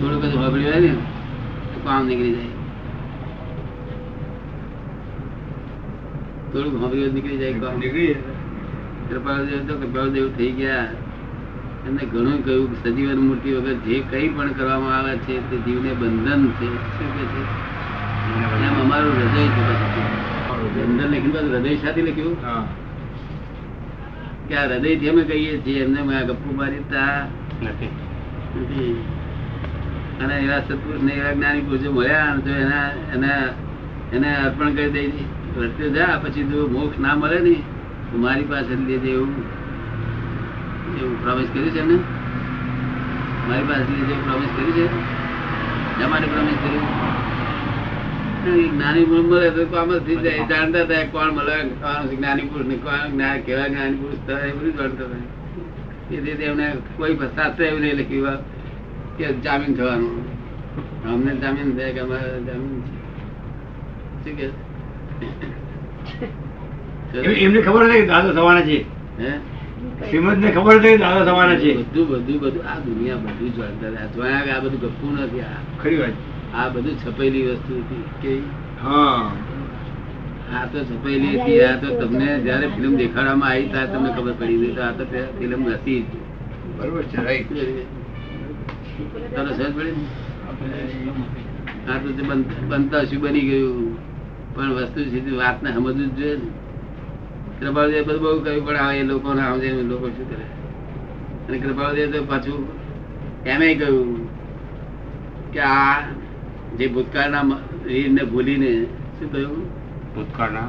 થોડું 0.00 0.22
બધું 0.22 0.42
વાપર્યું 0.42 0.70
હોય 0.70 0.80
ને 0.80 0.88
તો 1.74 1.80
કામ 1.84 2.06
નીકળી 2.06 2.32
જાય. 2.34 2.44
થોડુંક 6.52 6.82
વાપર્યું 6.82 7.14
નીકળી 7.14 7.36
જાય 7.36 7.52
કામ. 7.52 7.78
નીકળી. 7.78 8.14
કૃપાળુદેવ 9.10 9.66
તો 9.66 9.74
કૃપાળુદેવ 9.74 10.30
થઈ 10.32 10.50
ગયા. 10.50 10.88
એમને 11.86 12.04
ઘણું 12.04 12.44
કહ્યું 12.44 12.82
કે 12.82 12.90
સજીવન 12.90 13.18
મૂર્તિ 13.18 13.52
વગર 13.52 13.72
જે 13.72 14.00
કંઈ 14.00 14.28
પણ 14.28 14.52
કરવામાં 14.52 14.96
આવે 14.96 15.16
છે 15.16 15.50
તે 15.50 15.56
જીવને 15.56 15.92
બંધન 15.92 16.46
છે. 16.46 16.74
શું 16.74 17.18
કે 17.18 17.24
છે? 17.24 17.64
એમ 18.66 18.82
અમારું 18.82 19.12
હૃદય 19.12 19.46
છે 19.46 20.03
બંધન 20.74 21.08
લખ્યું 21.08 21.32
બધું 21.32 21.50
હૃદય 21.50 21.76
સાથે 21.76 22.02
લખ્યું. 22.02 22.42
કે 24.48 24.54
આ 24.54 24.66
હૃદયથી 24.66 25.08
અમે 25.08 25.22
કહીએ 25.22 25.58
છીએ 25.58 25.84
એમને 25.84 26.02
મેં 26.02 26.18
આ 26.18 26.22
ગપ્પુ 26.22 26.54
મારી 26.56 26.78
તા. 26.78 27.26
નથી. 27.62 29.04
અને 30.24 30.34
એવા 30.34 30.58
સત્પુરુષ 30.58 31.02
ને 31.02 31.12
એવા 31.12 31.32
જ્ઞાની 31.32 31.60
પુરુષો 31.60 31.92
મળ્યા 31.92 32.36
તો 32.44 32.50
એના 32.50 32.88
એના 32.88 33.36
એને 34.12 34.36
અર્પણ 34.36 34.74
કરી 34.74 34.90
દઈ 34.90 35.12
રસ્તે 35.56 35.90
જા 35.90 36.20
પછી 36.22 36.42
જો 36.42 36.68
મોક્ષ 36.68 36.98
ના 36.98 37.14
મળે 37.14 37.38
ને 37.40 37.54
તો 38.12 38.18
મારી 38.18 38.44
પાસે 38.44 38.74
લેજે 38.74 39.08
એવું. 39.08 39.28
એવું 41.00 41.22
પ્રોમિસ 41.22 41.48
કર્યું 41.52 41.70
છે 41.70 41.84
ને 41.84 41.94
મારી 43.48 43.62
પાસે 43.62 43.92
લેજે 43.92 44.12
એવું 44.12 44.24
પ્રોમિસ 44.24 44.48
કર્યું 44.56 44.72
છે? 44.72 46.06
માટે 46.10 46.26
પ્રોમિસ 46.26 46.54
કર્યું? 46.54 47.13
જ્ઞાની 48.44 49.04
પુરુષ 49.04 49.26
મળે 49.30 49.48
તો 49.50 49.62
કામ 49.72 49.88
જ 49.92 49.96
થઈ 50.06 50.16
જાય. 50.16 50.42
જાણતા 50.50 50.84
થાય 50.84 51.06
કોણ 51.14 51.30
મળે 51.36 51.54
કોણ 51.82 52.02
જ્ઞાની 52.10 52.48
પુરુષ 52.50 52.66
ને 52.66 52.76
કોણ 52.84 53.00
કેવા 53.46 53.68
જ્ઞાની 53.68 53.98
પુરુષ 54.02 54.20
થાય 54.26 54.48
એ 54.48 54.52
બધું 54.52 54.74
જાણતા 54.78 55.06
થાય 55.12 55.26
એ 56.10 56.16
રીતે 56.24 56.44
એમને 56.44 56.66
કોઈ 56.96 57.16
શાસ્ત્ર 57.36 57.62
એવું 57.62 57.80
નહીં 57.80 57.96
લખ્યું 58.00 58.38
કે 59.16 59.24
જામીન 59.44 59.72
થવાનું. 59.74 60.12
અમને 61.12 61.32
જામીન 61.42 61.68
થાય 61.76 61.92
કે 61.92 62.00
અમારે 62.00 62.28
જામીન 62.48 62.82
શું 64.22 64.34
કે? 64.38 64.46
એમને 67.44 67.60
ખબર 67.62 67.82
નથી 67.88 68.02
કે 68.02 68.06
દાદા 68.12 68.34
થવાના 68.38 68.66
છે. 68.68 68.78
હે? 69.20 69.32
શ્રીમદ 70.08 70.38
ને 70.44 70.48
ખબર 70.50 70.74
હતી 70.78 70.96
કે 70.96 71.06
થવાના 71.30 71.58
છે. 71.62 71.72
બધું 71.80 72.04
બધું 72.08 72.38
બધું 72.40 72.64
આ 72.70 72.78
દુનિયા 72.86 73.22
બધું 73.24 73.50
જાણતા 73.56 74.54
આ 74.54 74.60
બધું 74.60 74.80
ગપુ 74.80 75.06
નથી 75.16 75.44
આ 75.48 75.58
ખરી 75.82 75.98
વાત. 76.02 76.16
આ 76.54 76.68
બધું 76.68 76.96
છપેલી 76.96 77.44
વસ્તુ 77.48 77.72
હતી. 77.80 78.04
કે 78.22 78.32
હા. 78.82 79.32
આ 80.52 80.66
તો 80.66 80.78
છપેલી 80.84 81.34
હતી 81.38 81.60
આ 81.60 81.76
તો 81.76 81.88
તમને 82.00 82.28
જયારે 82.40 82.66
ફિલ્મ 82.68 82.96
દેખાડવામાં 82.96 83.50
આવી 83.50 83.68
ત્યારે 83.68 83.92
તમને 83.92 84.10
ખબર 84.12 84.34
પડી 84.34 84.58
ગઈ. 84.58 84.74
તો 84.74 84.82
આ 84.82 84.92
તો 84.92 85.04
ફિલ્મ 85.38 85.62
હતી 85.68 86.00
જ. 86.02 86.12
બરોબર 86.76 87.04
છે 87.04 87.16
રાઈટ 87.16 87.48
તમને 89.34 89.52
સમજ 89.54 89.72
પડી 89.76 89.94
આ 91.88 91.98
તો 91.98 92.08
બનતા 92.70 93.04
શું 93.06 93.20
બની 93.20 93.40
ગયું? 93.40 93.96
પણ 94.54 94.70
વસ્તુ 94.72 95.00
સીધી 95.10 95.36
વાતને 95.36 95.68
સમજવું 95.72 95.96
જ 95.98 96.18
જોઈએ 96.18 96.36
ને. 96.36 96.48
કૃપાળુદેવ 97.60 98.04
બધું 98.06 98.20
બહુ 98.22 98.42
કહ્યું 98.44 98.64
પણ 98.66 98.76
આ 98.76 98.92
એ 98.92 99.02
લોકોને 99.02 99.42
સમજે 99.42 99.68
આવજે 99.68 99.82
લોકો 99.82 100.06
શું 100.06 100.26
કરે? 100.28 100.46
અને 101.48 101.56
કૃપાળુદેવ 101.58 102.08
તો 102.12 102.24
પાછું 102.24 102.60
એમે 103.44 103.66
કહ્યું 103.74 104.10
કે 105.52 105.60
આ 105.60 105.96
જે 106.78 106.86
ભૂતકાળના 106.86 107.42
વીરને 107.84 108.24
ભૂલીને 108.24 108.84
શું 108.84 109.32
કહ્યું? 109.32 109.68
ભૂતકાળના? 110.14 110.60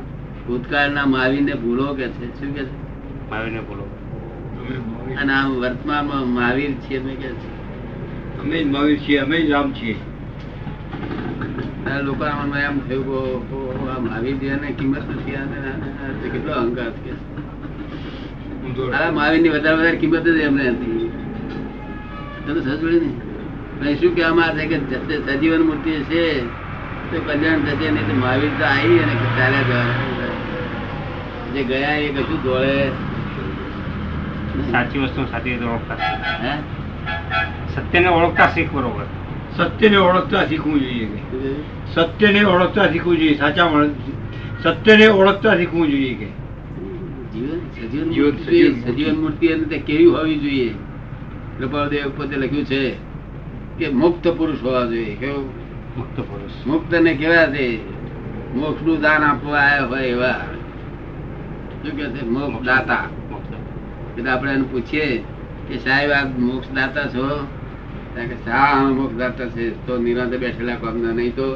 ભૂતકાળના 0.48 1.06
માવીને 1.06 1.54
ભૂલો 1.54 1.94
કે 1.94 2.08
છે? 2.08 2.40
શું 2.40 2.56
કે 2.56 2.64
છે? 2.64 2.86
માવીને 3.30 3.60
ભૂલો. 3.60 3.90
અને 5.22 5.34
આમ 5.34 5.52
વર્તમાનમાં 5.52 6.28
મહાવીર 6.28 6.72
છીએ 6.72 7.00
અમે 7.00 7.16
કે 7.16 7.30
છે? 7.30 7.56
અમે 8.42 8.64
જ 8.64 8.68
મહાવીર 8.68 9.00
છીએ 9.00 9.18
અમે 9.18 9.42
જ 9.42 9.52
રામ 9.52 9.74
છીએ. 9.74 9.96
આ 11.92 12.00
લોકોના 12.00 12.36
મનમાં 12.36 12.60
એમ 12.60 12.80
થયું 12.80 13.50
કે 13.50 13.90
આ 13.90 14.00
મહાવીર 14.00 14.36
જેને 14.36 14.72
કિંમત 14.72 15.10
નથી 15.10 15.36
આ- 15.36 16.30
કેટલો 16.32 16.52
અહંકાર 16.54 16.92
છે. 16.92 17.36
આ 18.92 19.12
માવીરની 19.12 19.50
વધારે 19.50 19.76
વધારે 19.76 19.98
કિંમત 19.98 20.24
જ 20.24 20.28
એમને 20.28 20.70
હતી. 20.70 21.12
તમે 22.48 22.62
સમજ 22.62 22.82
પડી 22.82 23.00
ને? 23.00 23.08
પણ 23.08 23.22
એ 23.22 23.25
શું 23.84 24.16
કહેવામાં 24.16 24.46
આવે 24.46 24.68
છે 24.68 24.78
કે 24.78 25.26
સજીવન 25.26 25.62
મૂર્તિ 25.62 25.92
છે 25.92 26.46
તો 27.12 27.22
કલ્યાણ 27.26 27.60
થશે 27.60 27.92
નહીં 27.92 28.08
તો 28.08 28.16
મહાવીર 28.16 28.50
તો 28.60 28.66
આવી 28.66 29.00
અને 29.00 29.14
ચાલ્યા 29.14 29.62
જવાના. 29.62 29.94
જે 31.54 31.64
ગયા 31.64 31.96
એ 31.96 32.08
કશું 32.08 32.44
દોડે 32.44 32.90
સાચી 34.72 35.00
વસ્તુ 35.00 35.26
સાચી 35.26 35.50
રીતે 35.50 35.66
ઓળખતા 35.66 35.96
હે? 36.44 36.58
સત્યને 37.76 38.08
ઓળખતા 38.08 38.48
શીખ 38.48 38.72
બરોબર. 38.72 39.06
સત્યને 39.58 39.98
ઓળખતા 39.98 40.46
શીખવું 40.46 40.80
જોઈએ? 40.80 41.18
સત્યને 41.96 42.44
ઓળખતા 42.44 42.88
શીખવું 42.88 43.18
જોઈએ 43.18 43.38
સાચા 43.38 43.70
માણસ. 43.70 43.92
સત્યને 44.64 45.08
ઓળખતા 45.08 45.58
શીખવું 45.58 45.88
જોઈએ 45.88 46.14
કે. 46.14 46.26
જીવન 46.26 47.88
સજીવન 47.88 48.10
જીવન- 48.10 48.32
મૂર્તિ 48.32 48.82
સજીવન 48.82 49.16
મૂર્તિ. 49.16 49.48
અને 49.48 49.64
તે 49.64 49.78
કેવી 49.78 50.06
હોવી 50.06 50.40
જોઈએ? 50.40 50.70
કૃપાળદેવ 51.60 52.10
પોતે 52.18 52.36
લખ્યું 52.36 52.66
છે 52.66 53.15
કે 53.78 53.86
મુક્ત 53.92 54.24
પુરુષ 54.38 54.62
હોવા 54.64 54.86
જોઈએ 54.92 55.16
કેવું? 55.20 55.48
મુક્ત 55.98 56.18
પુરુષ. 56.30 56.56
મુક્ત 56.66 56.92
ને 57.06 57.12
કેવા 57.22 57.48
છે 57.56 57.66
મોક્ષનું 58.56 59.02
દાન 59.02 59.24
આપવા 59.24 59.60
આવ્યા 59.62 59.88
હોય 59.90 60.08
એવા. 60.16 60.42
શું 61.82 61.94
કે 61.98 62.06
છે? 62.14 62.22
મોક્ષ 62.36 62.64
દાતા 62.70 63.06
એટલે 64.16 64.30
આપણે 64.32 64.52
એને 64.58 64.66
પૂછીએ 64.72 65.08
કે 65.68 65.76
સાહેબ 65.86 66.12
આપ 66.12 66.30
મોક્ષ 66.40 66.70
દાતા 66.78 67.08
છો 67.14 67.26
કે 68.16 68.38
શા 68.46 68.96
મોક્ષ 69.00 69.18
દાતા 69.22 69.50
છે. 69.56 69.66
તો 69.86 69.98
નિરાંતે 69.98 70.38
બેઠેલા 70.44 70.80
કામના 70.84 71.14
નહીં 71.20 71.36
તો 71.36 71.48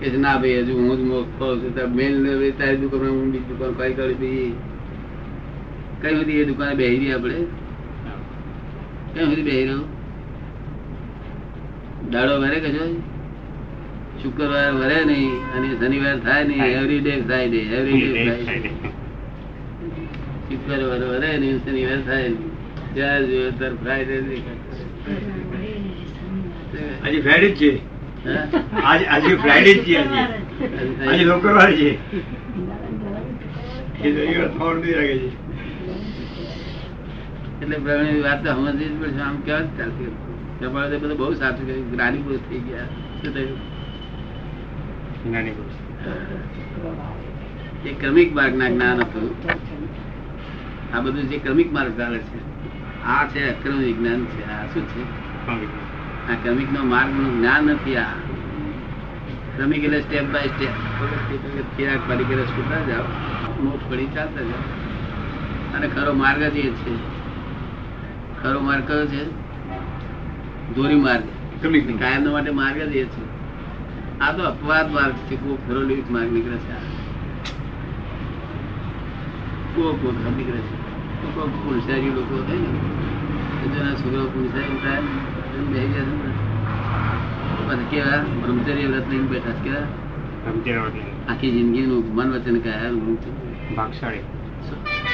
કે 0.00 0.06
ના 0.24 0.36
ભાઈ 0.42 0.64
હજુ 0.66 0.72
હું 0.80 0.96
જ 0.98 1.00
મોક્ષ 1.12 1.32
પાઉં 1.38 1.56
છું. 1.60 1.70
તો 1.76 1.82
મેલ 1.98 2.14
ને 2.24 2.32
ભાઈ 2.40 2.58
તારી 2.58 2.80
દુકાન 2.82 3.08
હું 3.14 3.30
બીજી 3.32 3.48
દુકાન 3.52 3.72
કઈ 3.78 3.94
કરી 3.94 4.18
બીજી 4.22 4.52
કઈ 6.02 6.14
બધી 6.18 6.40
એ 6.42 6.44
દુકાને 6.50 6.74
બેહી 6.80 6.98
રહી 7.00 7.14
આપણે? 7.14 7.40
કઈ 9.14 9.26
બધી 9.30 9.48
બેહી 9.48 9.64
રહ્યું 9.64 9.99
દાડો 12.12 12.34
વરે 12.42 12.58
કે 12.64 12.70
છો 12.76 12.84
શુક્રવાર 14.22 14.70
વરે 14.80 14.98
નહીં 15.10 15.34
અને 15.56 15.68
શનિવાર 15.80 16.16
થાય 16.24 16.44
નહીં 16.44 16.64
every 16.78 17.00
day 17.00 17.12
Friday 17.26 17.60
every 17.76 18.00
day 18.00 18.10
Friday 18.44 18.70
શુક્રવાર 20.48 21.02
વરે 21.10 21.30
નહીં 21.42 21.56
શનિવાર 21.64 22.00
થાય 22.08 22.28
નહીં. 22.28 22.48
ત્યાં 22.94 23.26
જોયો 23.28 23.52
તર 23.60 23.72
ફ્રાઈડે 23.82 24.14
આજે 27.04 27.18
ફ્રાઈડે 27.24 27.48
જ 27.50 27.60
છે. 27.60 27.70
આજે 28.84 29.04
આજે 29.06 29.32
ફ્રાઈડે 29.42 29.72
જ 29.74 29.84
છે 29.84 29.94
આજે. 29.98 30.20
આજે 31.08 31.22
શુક્રવાર 31.30 31.70
છે. 31.78 31.90
એ 34.04 34.08
રવિવાર 34.16 34.48
થવાનું 34.56 34.80
નહીં 34.82 34.96
લાગે 34.98 35.16
છે. 35.22 35.30
એટલે 37.62 37.76
પ્રવીણ 37.84 38.20
વાત 38.26 38.38
તો 38.44 38.50
સમજવી 38.58 38.90
જ 38.90 38.92
પડશે 39.00 39.22
આમ 39.28 39.36
કેવા 39.46 39.62
જ 39.62 39.70
ચાલશે. 39.78 40.06
કપાળ 40.60 40.98
બધું 40.98 41.16
બહુ 41.16 41.34
સાચું 41.34 41.66
કર્યું 41.66 41.92
જ્ઞાની 41.92 42.18
પુરુષ 42.18 42.40
થઈ 42.50 42.58
ગયા. 42.58 42.84
શું 42.84 43.34
થયું? 43.34 43.58
જ્ઞાની 45.24 45.50
પુરુષ. 45.50 45.72
એ 47.86 47.92
ક્રમિક 47.92 48.34
માર્ગના 48.34 48.68
જ્ઞાન 48.68 49.00
હતું 49.00 49.36
આ 50.94 51.00
બધું 51.00 51.22
જે 51.22 51.38
ક્રમિક 51.38 51.72
માર્ગ 51.72 51.98
ચાલે 51.98 52.18
છે 52.18 52.38
આ 53.04 53.26
છે 53.26 53.58
અક્રમ 53.58 53.78
વિજ્ઞાન 53.78 54.24
છે 54.24 54.50
આ 54.50 54.66
શું 54.66 54.88
છે? 54.88 55.02
આ 56.32 56.34
ક્રમિક 56.42 56.72
નો 56.72 56.84
માર્ગનું 56.84 57.38
જ્ઞાન 57.38 57.64
નથી 57.64 57.96
આ. 57.96 58.04
ક્રમિક 59.56 59.84
એટલે 59.84 60.00
સ્ટેપ 60.00 60.24
બાય 60.24 60.46
સ્ટેપ 60.46 61.76
ચિરાગ 61.76 61.98
પડી 62.08 62.24
કરે 62.24 62.42
છૂટા 62.42 62.92
જાઓ. 62.92 63.04
મોક્ષ 63.62 63.90
પડી 63.90 64.06
ચાલતા 64.06 64.40
જાઓ. 64.40 64.62
અને 65.76 65.88
ખરો 65.88 66.12
માર્ગ 66.12 66.42
જ 66.42 66.56
એ 66.56 66.70
છે. 66.70 66.94
ખરો 68.42 68.60
માર્ગ 68.60 68.84
કયો 68.84 69.06
છે? 69.06 69.49
દોરી 70.74 71.00
માર્ગ. 71.06 71.24
કાયમ 72.00 72.30
માટે 72.32 72.50
માર્ગ 72.50 72.78
જ 72.78 72.96
એ 72.96 73.04
છે. 73.04 73.24
આ 74.20 74.32
તો 74.36 74.42
અપવાદ 74.42 74.86
માર્ગ 74.92 75.14
છે 75.28 75.36
ખરો 75.66 75.82
લીટ 75.82 76.10
માર્ગ 76.10 76.32
નીકળે 76.32 76.56
છે 76.56 76.74
કોક 79.74 80.04
નીકળે 80.36 80.60
છે. 80.60 80.76
કોક 81.22 81.34
કોક 81.34 81.50
પુરુષારી 81.64 82.10
લોકો 82.10 82.36
થાય 82.46 82.56
ને 82.56 82.70
તો 83.60 83.66
જેના 83.74 83.94
છોકરાઓ 83.94 84.26
પુરુષારી 84.26 84.76
થાય 84.82 84.98
એમ 85.58 85.66
બેસી 85.72 85.88
ગયા 85.88 86.04
છે 86.04 86.14
ને. 86.24 86.32
પછી 87.68 87.86
કેવા? 87.90 88.18
બ્રહ્મચર્ય 88.42 88.86
વ્રત 88.86 89.06
લઈને 89.10 89.28
બેઠા 89.28 89.52
છે 89.52 89.70
કેવા. 90.64 91.32
આખી 91.32 91.50
જિંદગીનું 91.50 92.14
મન 92.14 92.28
વચન 92.32 92.56
કયા 92.60 92.90
ભાગશાળી. 93.76 94.22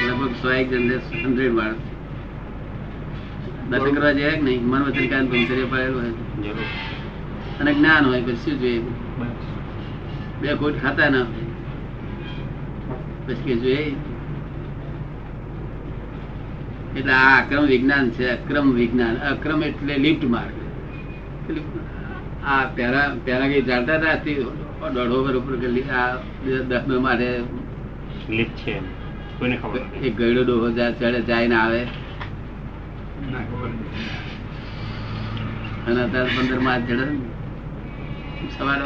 લગભગ 0.07 0.31
સો 0.41 0.51
એક 0.51 0.73
હંડ્રેડ 0.73 1.53
માણસ. 1.53 1.75
દર્શન 3.69 3.93
કરવા 3.95 4.11
જાય 4.11 4.31
કે 4.31 4.41
નહીં? 4.41 4.61
મન 4.63 4.81
વચન 4.83 5.07
કાયમ 5.07 5.25
બ્રહ્મચર્ય 5.29 5.65
પાડેલું 5.65 6.01
હોય 6.01 6.11
અને 7.59 7.71
જ્ઞાન 7.73 8.05
હોય 8.05 8.21
પછી 8.21 8.35
શું 8.35 8.59
જોઈએ? 8.59 8.81
બે 10.41 10.55
ખોટ 10.55 10.75
ખાતા 10.81 11.09
ના 11.09 11.23
પછી 13.27 13.43
કે 13.45 13.55
જોઈએ? 13.55 13.85
એટલે 16.97 17.13
આ 17.13 17.33
અક્રમ 17.41 17.65
વિજ્ઞાન 17.65 18.05
છે 18.09 18.25
અક્રમ 18.29 18.67
વિજ્ઞાન. 18.71 19.15
અક્રમ 19.31 19.63
એટલે 19.63 19.93
લિફ્ટ 19.97 20.23
માર્ગ. 20.25 20.55
આ 22.45 22.63
પેલા 22.75 23.07
પેલા 23.25 23.47
કઈ 23.47 23.61
જાણતા 23.61 23.95
હતા? 23.95 24.15
દોઢો 24.95 25.17
વર 25.23 25.35
ઉપર 25.35 25.55
આ 25.99 26.07
દસમે 26.69 26.97
માટે 26.97 27.29
લિફ્ટ 28.29 28.57
છે 28.57 28.73
કોઈને 29.39 29.57
ખબર 29.57 29.81
એક 30.03 30.13
ગયડો 30.17 30.41
ડોહો 30.43 30.67
ચડે 30.71 31.19
જાય 31.21 31.47
ને 31.47 31.55
આવે. 31.55 31.81
ના. 31.83 32.06
અને 35.87 35.99
અત્યારે 36.03 36.29
પંદર 36.35 36.59
માર્ચ 36.59 36.83
જડે. 36.89 37.05
સવારે 38.57 38.83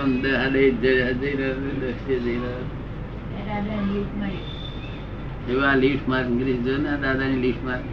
એવા 5.52 5.76
લીફ્ટ 5.76 6.08
માર્ગ 6.10 6.28
ઇંગ્લિશ 6.32 6.62
જો 6.66 6.74
ને, 6.78 6.92
દાદાની 7.02 7.40
લીફ્ટ 7.42 7.64
માર્ક 7.66 7.86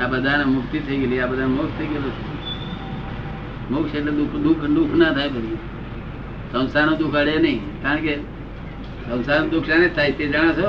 આ 0.00 0.08
બધાને 0.08 0.44
મુક્તિ 0.44 0.78
થઈ 0.78 0.98
ગયેલી, 1.00 1.20
આ 1.20 1.26
બધા 1.26 1.46
મોક્ષ 1.46 1.74
થઈ 1.78 1.86
ગયેલો 1.86 2.10
મોક્ષ 3.70 3.94
એટલે 3.94 4.12
દુઃખ 4.12 4.36
દુઃખ 4.44 4.64
દુઃખ 4.76 4.94
ના 5.00 5.12
થાય 5.12 5.28
બધું 5.28 5.58
સંસારનું 6.52 6.96
દુઃખ 6.98 7.16
અડે 7.22 7.34
નહીં. 7.38 7.60
કારણ 7.82 8.00
કે 8.06 8.14
સંસારનું 9.08 9.50
દુઃખ 9.50 9.66
શાને 9.66 9.88
થાય, 9.88 10.12
તે 10.12 10.24
જાણો 10.28 10.52
છો? 10.52 10.68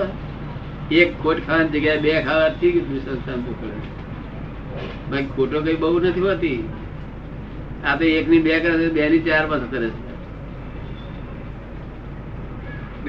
એક 0.91 1.21
ખોટ 1.21 1.37
ખાવાની 1.47 1.69
જગ્યાએ 1.69 1.99
બે 1.99 2.23
ખાવાથી 2.23 3.01
સંસ્થાન 3.05 3.35
અડે 3.35 4.01
ભાઈ 5.11 5.25
ખોટો 5.35 5.61
કઈ 5.61 5.75
બહુ 5.75 5.99
નથી 5.99 6.19
હોતી. 6.19 6.69
આ 7.83 7.95
તો 7.95 8.03
એક 8.03 8.29
ની 8.29 8.39
બે 8.39 8.59
કરે 8.59 8.77
છે 8.77 8.89
બે 8.89 9.09
ની 9.09 9.19
ચાર 9.19 9.47
પાસે 9.47 9.65
કરે 9.71 9.89
છે. 9.89 10.11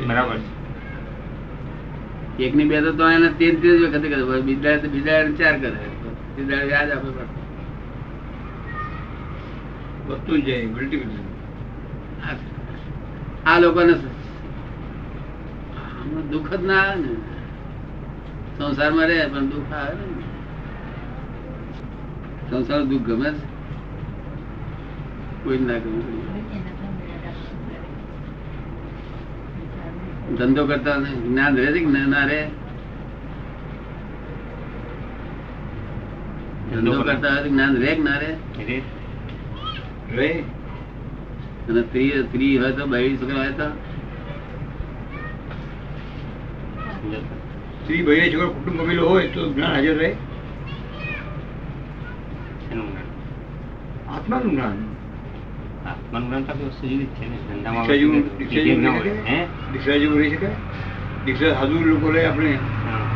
બરાબર. 0.07 0.37
એક 2.43 2.55
ની 2.55 2.65
બે 2.65 2.81
તો 2.81 3.11
એને 3.11 3.29
તેર 3.29 3.61
તેર 3.61 3.79
જ 3.79 3.83
વખતે 3.83 4.09
કરે. 4.09 4.41
બીજા 4.41 4.77
બીજા 4.77 5.31
ચાર 5.31 5.59
કરે. 5.59 5.89
બીજા 6.37 6.57
વ્યાજ 6.57 6.91
આપે 6.91 7.43
multiplication. 10.67 11.27
આ- 13.47 13.59
લોકોને 13.59 13.95
દુઃખ 16.31 16.55
જ 16.55 16.65
ના 16.65 16.75
આવે 16.75 17.01
ને. 17.01 17.32
સંસારમાં 18.59 19.07
રહે 19.07 19.27
પણ 19.27 19.47
દુઃખ 19.47 19.73
આવે 19.73 19.95
ને. 19.95 20.23
સંસાર 22.51 22.83
દુઃખ 22.83 23.03
ગમે 23.03 23.33
છે 23.33 23.53
કોઈ 25.45 25.59
ના 25.59 25.79
ગમે. 25.79 26.03
ધંધો 30.37 30.67
કરતા 30.67 30.99
જ્ઞાન 30.99 31.57
રહે 31.57 31.67
છે 31.67 31.79
કે 31.79 31.87
ના- 31.87 32.25
રહે? 32.25 32.51
ધંધો 36.73 37.03
કરતા 37.03 37.29
હોય 37.35 37.49
જ્ઞાન 37.49 37.75
કે 37.75 37.99
ના 37.99 38.19
રહે? 38.19 38.33
અને 41.69 41.83
સ્ત્રી 41.83 42.11
સ્ત્રી 42.11 42.59
હોય 42.59 42.73
તો 42.73 42.87
બૈરી 42.87 43.17
છોકરા 43.17 43.39
હોય 43.39 43.53
તો? 43.53 43.65
સ્ત્રી 47.83 48.03
ભાઈ 48.03 48.33
છોકરો 48.35 48.49
કુટુંબ 48.49 48.81
કબીલો 48.81 49.09
હોય 49.09 49.29
તો 49.29 49.53
જ્ઞાન 49.53 49.73
હાજર 49.73 49.95
રહે. 49.95 50.17
આત્માનું 54.09 54.51
જ્ઞાન. 54.51 54.73
આત્માનું 55.87 56.29
જ્ઞાન 56.29 56.45
તો 56.45 56.67
વસ્તુ 56.67 56.89
જુદી 56.89 57.05
જ 57.05 57.09
છે 57.09 57.31
ને. 57.31 57.37
ધંધામાં 57.37 57.83
દીક્ષા 57.83 57.97
જેવું 57.97 58.17
વસ્તુ 58.17 58.39
દીક્ષા 58.39 58.57
જુદી 58.57 58.71
જ 58.71 58.79
જેવું 58.79 58.95
ના 58.95 58.99
રહી 58.99 59.11
શકાય 59.11 59.47
દીક્ષા 59.73 59.93
જેવું 59.93 60.19
રહી 60.19 60.31
શકાય 60.31 60.51
દીક્ષા 61.25 61.53
સાધુ 61.53 61.85
લોકો 61.85 62.11
લે 62.11 62.25
આપણે 62.25 62.59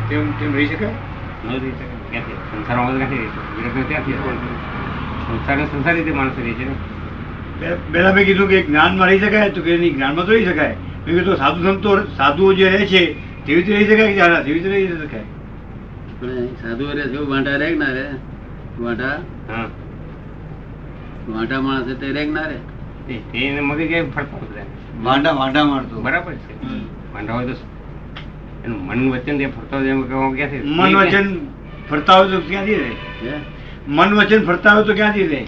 તેમ 0.09 0.31
તેમ 0.31 0.55
રહી 0.55 0.65
શકાય 0.65 0.89
ન 0.89 1.49
રહી 1.49 1.59
શકે. 1.59 2.17
સંસારમાં 2.19 2.91
તો 2.91 2.97
ક્યાંથી 2.97 3.17
રહીશું? 3.17 3.87
ત્યાંથી 3.87 4.13
સંસારને 4.13 5.65
સંસાર 5.65 5.93
રીતે 5.93 6.11
માણસ 6.11 6.31
રહે 6.43 6.51
છે 6.51 6.65
ને. 6.65 6.75
પે- 7.91 8.13
મેં 8.13 8.25
કીધું 8.25 8.49
કે 8.49 8.61
જ્ઞાનમાં 8.61 9.07
રહી 9.07 9.19
શકાય 9.19 9.49
તો 9.49 9.61
કે 9.61 9.77
નહીં 9.77 9.95
જ્ઞાનમાં 9.95 10.25
તો 10.25 10.31
રહી 10.31 10.45
શકાય. 10.45 10.75
મેં 11.07 11.19
કીધું 11.19 11.35
સાધુ 11.35 11.63
સંતો 11.63 12.03
સાધુઓ 12.03 12.53
જે 12.53 12.69
રહે 12.69 12.85
છે 12.85 13.15
તેવી 13.47 13.63
રીતે 13.63 13.73
રહી 13.73 13.87
શકાય 13.87 14.07
કે 14.07 14.15
જાણા 14.15 14.43
જીવિત 14.45 14.65
રહી 14.65 14.87
શકાય 14.93 15.25
પણ 16.19 16.47
સાધુ 16.61 16.83
છે 16.89 17.03
એવું 17.17 17.45
રહે 17.45 17.69
કે 17.73 17.77
ના 17.77 17.91
રે. 17.97 18.05
વાંટા 18.79 19.13
હા. 19.49 19.67
વાંટા 21.27 21.61
માણસ 21.61 21.89
તે 22.01 22.07
રહે 22.11 22.23
ના 22.31 22.47
રે. 22.51 22.57
એને 23.35 23.61
મગજ 23.61 23.91
એ 23.91 24.03
ફરતા 24.15 24.39
બધા 24.43 24.65
વાંટા 25.03 25.33
વાંઢા 25.33 25.65
મારતો 25.65 25.95
બરાબર 26.01 26.33
છે. 26.43 26.53
વાંટા 27.13 27.33
હોય 27.33 27.47
તો 27.47 27.55
એનું 28.65 28.79
મન 28.87 29.11
વચન 29.13 29.35
જે 29.39 29.47
ફરતો 29.49 29.75
હોય 29.77 29.91
એમ 29.91 30.01
કહેવામાં 30.03 30.35
ક્યાંથી 30.35 30.61
મન 30.77 30.91
વચન 31.01 31.27
ફરતા 31.89 32.17
હોય 32.17 32.29
તો 32.31 32.39
ક્યાંથી 32.49 32.77
રહે? 32.77 32.91
મન 33.89 34.09
વચન 34.19 34.41
ફરતા 34.47 34.73
હોય 34.73 34.85
તો 34.85 34.93
ક્યાંથી 34.93 35.27
રહે? 35.27 35.41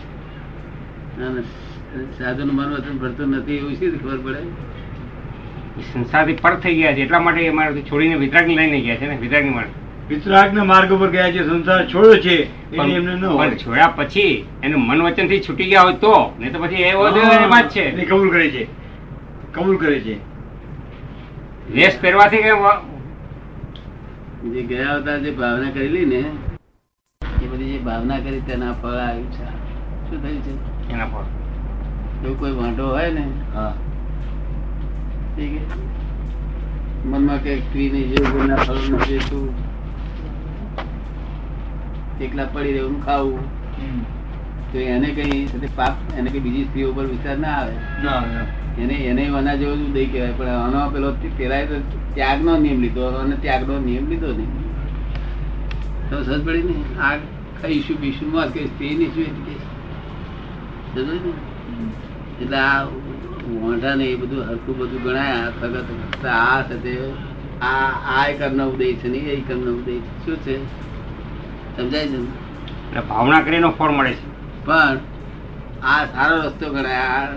સાધુ 2.17 2.41
નું 2.45 2.55
મન 2.55 2.69
વચન 2.75 2.95
ફરતું 3.01 3.27
નથી 3.35 3.57
એવું 3.57 3.75
શી 3.75 3.91
ખબર 3.93 4.19
પડે? 4.25 4.41
સંસારથી 5.93 6.33
પર 6.41 6.55
થઈ 6.63 6.75
ગયા 6.79 6.93
છે 6.93 7.01
એટલા 7.01 7.19
માટે 7.19 7.41
એ 7.45 7.83
છોડીને 7.89 8.15
વિતરાગ 8.15 8.47
લઈને 8.47 8.79
ગયા 8.81 8.95
છે 8.95 9.07
ને 9.07 9.15
વિતરાગની 9.17 9.55
માર્ગ. 9.57 9.71
વિતરાગના 10.09 10.63
માર્ગ 10.63 10.91
ઉપર 10.91 11.09
ગયા 11.09 11.31
છે 11.31 11.43
સંસાર 11.49 11.85
છોડ્યો 11.87 12.17
છે 12.25 12.35
એમને 12.75 13.15
ન 13.15 13.25
હોય. 13.25 13.49
પણ 13.49 13.57
છોડ્યા 13.57 13.87
પછી 13.87 14.45
એનું 14.63 14.81
મન 14.87 15.01
વચનથી 15.01 15.41
છૂટી 15.47 15.69
ગયા 15.71 15.81
હોય 15.81 15.93
તો 15.93 16.13
નહીં 16.39 16.53
તો 16.53 16.59
પછી 16.59 16.75
એ 16.75 16.91
જ 16.91 17.17
એમાં 17.43 17.69
જ 17.69 17.77
એ 17.77 17.91
છે. 17.95 18.05
કબૂલ 18.05 18.29
કરે 18.29 18.49
છે. 18.49 18.67
કબૂલ 19.53 19.77
કરે 19.77 19.99
છે. 19.99 20.15
વેશ 21.73 21.97
પહેરવાથી 22.01 22.43
કે 22.45 22.53
જે 24.53 24.61
ગયા 24.63 24.97
હતા 24.97 25.17
જે 25.17 25.31
ભાવના 25.31 25.71
કરેલી 25.71 26.05
ને 26.05 26.21
એ 27.43 27.45
બધી 27.51 27.71
જે 27.73 27.79
ભાવના 27.79 28.19
કરી 28.19 28.41
તેના 28.47 28.73
ફળ 28.81 28.97
આવ્યું 29.07 29.31
છે. 29.31 29.45
શું 30.09 30.17
થયું 30.23 30.41
છે? 30.45 30.53
એના 30.93 31.05
પર 31.05 31.25
જો 32.23 32.33
કોઈ 32.39 32.51
વાંઢો 32.51 32.85
હોય 32.87 33.09
ને 33.11 33.23
હા. 33.55 33.73
મનમાં 37.06 37.43
કઈ 37.43 37.60
સ્ત્રી 37.60 37.89
ની 37.89 38.47
ના 38.47 38.56
ફળ 38.56 38.75
નથી. 38.75 39.49
એકલા 42.21 42.45
પડી 42.45 42.73
રહેવું 42.73 43.06
ખાવું. 43.06 43.39
તો 44.71 44.78
એને 44.78 45.10
કઈ 45.10 45.47
પાપ 45.75 45.95
એને 46.17 46.30
કઈ 46.30 46.39
બીજી 46.39 46.63
સ્ત્રીઓ 46.63 46.93
પર 46.93 47.06
વિચાર 47.06 47.38
ના 47.38 47.47
આવે. 47.47 47.75
એને 48.82 48.93
એને 48.93 49.28
આના 49.28 49.56
જેવો 49.56 49.75
જ 49.75 49.80
ઉદય 49.80 50.06
કહેવાય. 50.06 50.32
પણ 50.32 50.47
આનો 50.47 50.89
પેલો 50.89 51.12
પેલા 51.38 51.65
તો 51.65 51.75
ત્યાગનો 52.13 52.58
નિયમ 52.58 52.82
લીધો. 52.82 53.06
અને 53.06 53.36
ત્યાગનો 53.36 53.80
નિયમ 53.80 54.10
લીધો 54.10 54.28
નહીં. 54.28 54.52
તો 56.10 56.23
સજ 56.23 56.45
પડી 56.45 56.63
ને? 56.63 57.02
આ 57.02 57.15
ખાઈશું 57.62 57.97
પીશું 58.02 58.34
માં 58.34 58.54
કઈ 58.54 58.65
સ્ત્રી 58.65 58.95
ની? 58.95 59.06
શું 59.06 59.30
એટલે 62.41 62.58
આ 62.58 62.84
વાંઢા 63.57 63.95
ને 63.95 64.03
એ 64.03 64.15
બધું 64.15 64.49
હરખું 64.49 64.77
બધું 64.77 65.03
ગણાય 65.03 65.31
આ 65.31 65.49
સગત 65.49 66.25
આ 66.25 66.62
છે 66.62 66.83
તે 66.83 67.13
આ 67.62 67.89
આ 68.05 68.31
કર્મ 68.39 68.69
ઉદય 68.69 68.93
છે 68.93 69.07
ને 69.07 69.17
એ 69.17 69.41
કર્મ 69.41 69.62
ઉદય 69.62 69.91
છે. 69.91 70.25
શું 70.25 70.35
છે? 70.35 70.65
સમજાય 71.77 72.07
છે 72.07 72.17
એટલે 72.17 73.01
ભાવના 73.01 73.41
કરીને 73.41 73.69
ફળ 73.69 73.89
મળે 73.89 74.13
છે. 74.13 74.65
પણ 74.65 74.97
આ 75.83 76.05
સારો 76.05 76.41
રસ્તો 76.41 76.69
ગણાય 76.69 76.97
આ 76.97 77.27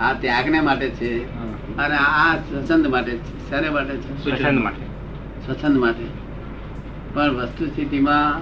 આ 0.00 0.12
ત્યાગને 0.12 0.60
માટે 0.60 0.90
છે 0.90 1.24
અને 1.76 1.94
આ 1.94 2.36
સ્વચ્છંદ 2.36 2.86
માટે 2.86 3.16
છે. 3.16 3.50
શાને 3.50 3.70
માટે 3.70 3.96
છે? 3.96 4.24
સ્વચ્છંદ 4.24 4.58
માટે. 4.58 4.84
સ્વચ્છંદ 5.46 5.78
માટે. 5.78 6.04
પણ 7.14 7.30
વસ્તુ 7.30 7.66
સ્થિતિમાં 7.66 8.34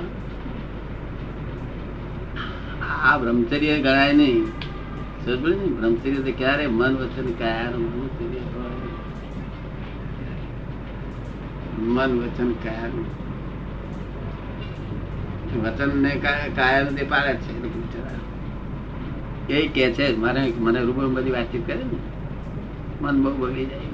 આ 3.04 3.18
બ્રહ્મચર્ય 3.18 3.78
ગણાય 3.78 4.12
નહીં. 4.12 4.63
ક્યારે 6.38 6.66
મન 6.66 6.96
વચન 6.96 7.28
મન 11.78 12.10
વચન 12.20 12.50
વચન 15.64 15.90
ને 16.02 16.10
કાયાનું 16.56 16.96
તે 16.96 17.04
પાડે 17.04 17.34
છે, 17.34 17.52
એ 19.54 19.68
કે 19.68 19.92
છે, 19.92 20.16
મારે 20.16 20.52
મને 20.58 20.80
રૂબરૂ 20.80 21.10
બધી 21.10 21.30
વાતચીત 21.30 21.66
કરે 21.66 21.76
ને. 21.76 21.98
મન 23.00 23.22
બહુ 23.22 23.30
બગડી 23.30 23.66
જાય 23.66 23.88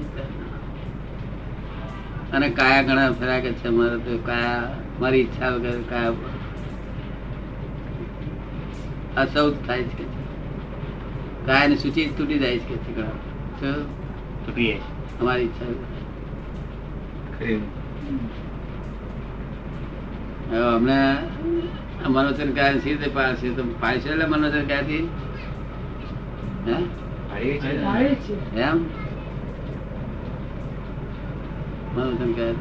અને 2.33 2.49
કાયા 2.49 2.81
ઘણા 2.81 3.11
ફેરા 3.11 3.39
કે 3.39 3.51
છે, 3.51 3.69
મારે 3.69 3.97
તો 3.97 4.17
કાયા 4.17 4.69
મારી 4.99 5.19
ઈચ્છા 5.19 5.49
વગર 5.49 5.81
કાયા 5.89 6.13
અસૌ 9.17 9.47
થાય 9.51 9.83
છે. 9.83 10.20
કાયા 11.45 11.67
ને 11.67 11.75
સૂચિ 11.81 12.01
તૂટી 12.17 12.39
જાય 12.39 12.59
છે 12.59 12.75
છે? 13.59 13.71
તૂટી 14.45 14.67
જાય 14.67 14.81
અમારી 15.21 15.43
ઈચ્છા 15.43 15.67
અમને 20.75 20.97
મનોચન 22.15 22.51
કાયા 22.57 22.81
સી 22.83 22.93
રીતે 22.93 23.07
પાડશે 23.15 23.47
તો 23.57 23.63
છે 24.03 24.09
એટલે 24.09 24.25
મનોચન 24.33 24.67
કાયથી 24.67 25.07
એમ? 26.67 26.83
મનોચન 31.95 32.31
કાય 32.37 32.55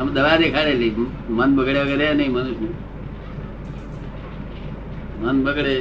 અમે 0.00 0.10
દવા 0.12 0.36
દેખાડેલી. 0.42 0.94
મન 1.30 1.56
બગડે 1.56 1.80
વગેરે 1.82 2.14
નહીં 2.14 2.32
મનુષ્ય 2.32 2.68
મન 5.22 5.36
બગડે. 5.44 5.74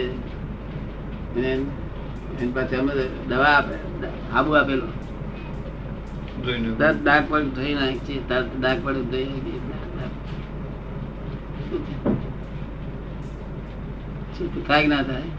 એને 2.39 2.52
પાસે 2.56 2.74
અમે 2.82 2.93
દવા 3.30 3.54
આપે 3.58 3.76
આબુ 4.36 4.52
આપેલો 4.60 4.88
તરત 6.80 6.96
ડાક 7.02 7.24
પડ્યું 7.30 7.50
થઈ 7.58 7.74
નાખીએ 7.80 8.22
તરત 8.30 8.48
ડાક 8.60 8.78
પડ્યું 8.84 9.08
થઈ 9.12 9.26
નાખીએ. 9.30 9.60
થાય 14.67 14.88
ના 14.88 15.04
થાય 15.04 15.30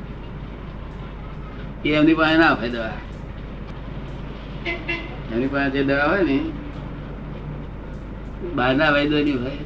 એ 1.84 1.88
એમની 1.98 2.16
પાસે 2.20 2.36
ના 2.42 2.54
હોય 2.58 2.70
દવા 2.74 2.96
એમની 5.32 5.50
પાસે 5.54 5.70
જે 5.74 5.82
દવા 5.90 6.08
હોય 6.10 6.24
ને 6.30 6.36
બહારના 8.56 8.90
વૈદ્યોની 8.96 9.38
હોય 9.42 9.62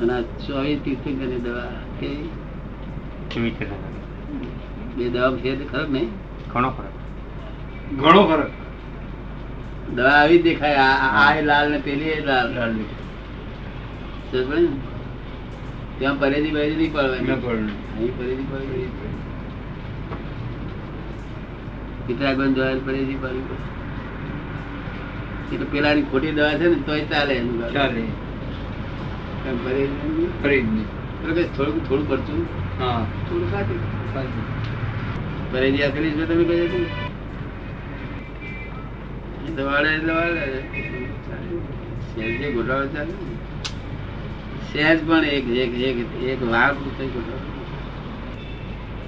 અને 0.00 0.12
આ 0.16 0.24
ચોવીસ 0.44 0.80
તીર્થંકરની 0.84 1.40
દવા 1.46 1.70
કે 1.98 2.10
થાય. 3.58 4.01
બે 4.96 5.08
દવા 5.08 5.30
ફેર 5.30 5.64
ખરો 5.72 5.86
નહીં? 5.86 6.08
ઘણો 6.54 6.70
ફરક. 6.70 6.92
ઘણો 7.92 8.24
ફરક. 8.24 8.50
દવા 9.94 10.10
આવી 10.10 10.42
દેખાય. 10.42 10.74
આ- 10.74 10.96
આ 10.96 11.32
આ 11.32 11.40
લાલ 11.40 11.72
ને 11.72 11.78
પેલી 11.78 12.04
એ 12.04 12.24
લાલ. 12.24 12.54
લાલની. 12.54 12.84
ને? 14.32 14.66
ત્યાં 15.98 16.20
પરેજી 16.20 16.50
બરેજી 16.50 16.76
નહીં 16.76 16.92
પડવાની. 16.92 17.18
અહીં 17.18 18.18
પરેજી 18.18 18.46
પડવી 18.50 18.66
પડે. 18.66 19.22
પિતરાગંજ 22.06 22.86
પરેજી 22.86 23.14
પડવી 23.14 23.40
પડે. 23.40 23.72
એ 25.54 25.58
તો 25.58 25.64
પેલાની 25.72 26.02
ખોટી 26.02 26.30
દવા 26.30 26.48
છે 26.48 26.68
ને 26.68 26.74
તોય 26.74 27.04
ચાલે 27.04 27.34
એનું. 27.34 27.72
ચાલે. 27.72 28.02
થોડુંક 31.56 31.88
થોડું 31.88 32.08
પડતું 32.08 32.46
હા. 32.78 33.06
થોડું 33.28 33.50
સાચું 33.50 34.51
સાચું. 35.52 35.94
કરી 35.94 36.10
છે 36.10 36.26
તમે 36.26 36.44
કહી 36.44 36.66
હતું? 36.66 36.86
એટલે 39.48 39.62
વાળે. 39.62 40.62
સહેજે 42.14 42.52
ચાલે. 42.94 43.12
સહેજ 44.72 45.08
પણ 45.08 45.24
એક 45.24 45.48
એક 45.48 45.80
એક 45.80 46.22
એક 46.22 46.42
વાર 46.42 46.72
પૂરતો 46.72 47.04
ગોઠવાડો. 47.04 47.52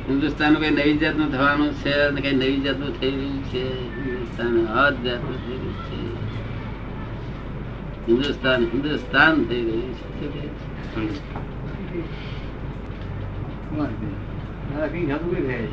હિન્દુસ્તાન 0.08 0.54
કઈ 0.54 0.70
નવી 0.70 0.96
જાતનું 0.96 1.32
થવાનું 1.32 1.72
છે 1.74 1.92
અને 1.92 2.20
કઈ 2.20 2.34
નવી 2.34 2.60
જાતનું 2.60 3.00
થઈ 3.00 3.10
રહ્યું 3.10 3.44
છે 3.44 3.62
હિન્દુસ્તાન 3.80 4.66
હદ 4.66 5.04
જાતનું 5.04 5.46
થઈ 5.46 5.52
રહ્યું 5.52 5.74
છે 5.74 6.00
હિન્દુસ્તાન 8.08 8.62
હિન્દુસ્તાન 8.62 9.44
થઈ 9.44 9.64
રહ્યું 9.64 9.94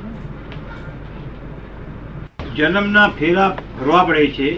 છે? 0.01 0.11
જન્મના 2.56 3.10
ફેરા 3.20 3.50
ફરવા 3.80 4.04
પડે 4.04 4.28
છે 4.28 4.50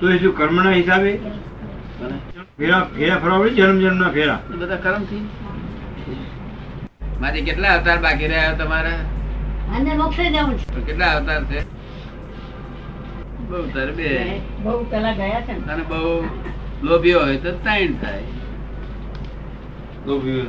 તો 0.00 0.10
એ 0.10 0.18
શું 0.18 0.34
કર્મના 0.36 0.72
હિસાબે? 0.72 1.12
ફેરા 2.58 2.80
ફેરા 2.96 3.18
ફરવા 3.18 3.38
પડે 3.38 3.50
જન્મ 3.50 3.78
જન્મના 3.80 4.10
ફેરા? 4.10 4.40
એ 4.54 4.56
બધા 4.56 4.76
કર્મથી? 4.76 5.22
મારે 7.20 7.40
કેટલા 7.40 7.72
અવતાર 7.74 7.98
બાકી 7.98 8.26
રહ્યા 8.26 8.52
તમારા? 8.52 8.98
અને 9.76 9.94
મોક્ષે 9.94 10.24
જવું 10.30 10.58
છે. 10.58 10.80
કેટલા 10.80 11.12
અવતાર 11.16 11.44
છે? 11.44 11.64
બહુ 13.48 13.62
તરબે 13.74 13.94
બે. 13.94 14.40
બહુ 14.62 14.84
પેલા 14.90 15.12
ગયા 15.12 15.40
છે 15.40 15.52
અને 15.72 15.82
બહુ 15.82 16.24
લોભીઓ 16.82 17.20
હોય 17.20 17.36
તો 17.36 17.50
ત્રણ 17.64 17.92
થાય. 17.92 18.22
લોભીઓ 20.06 20.44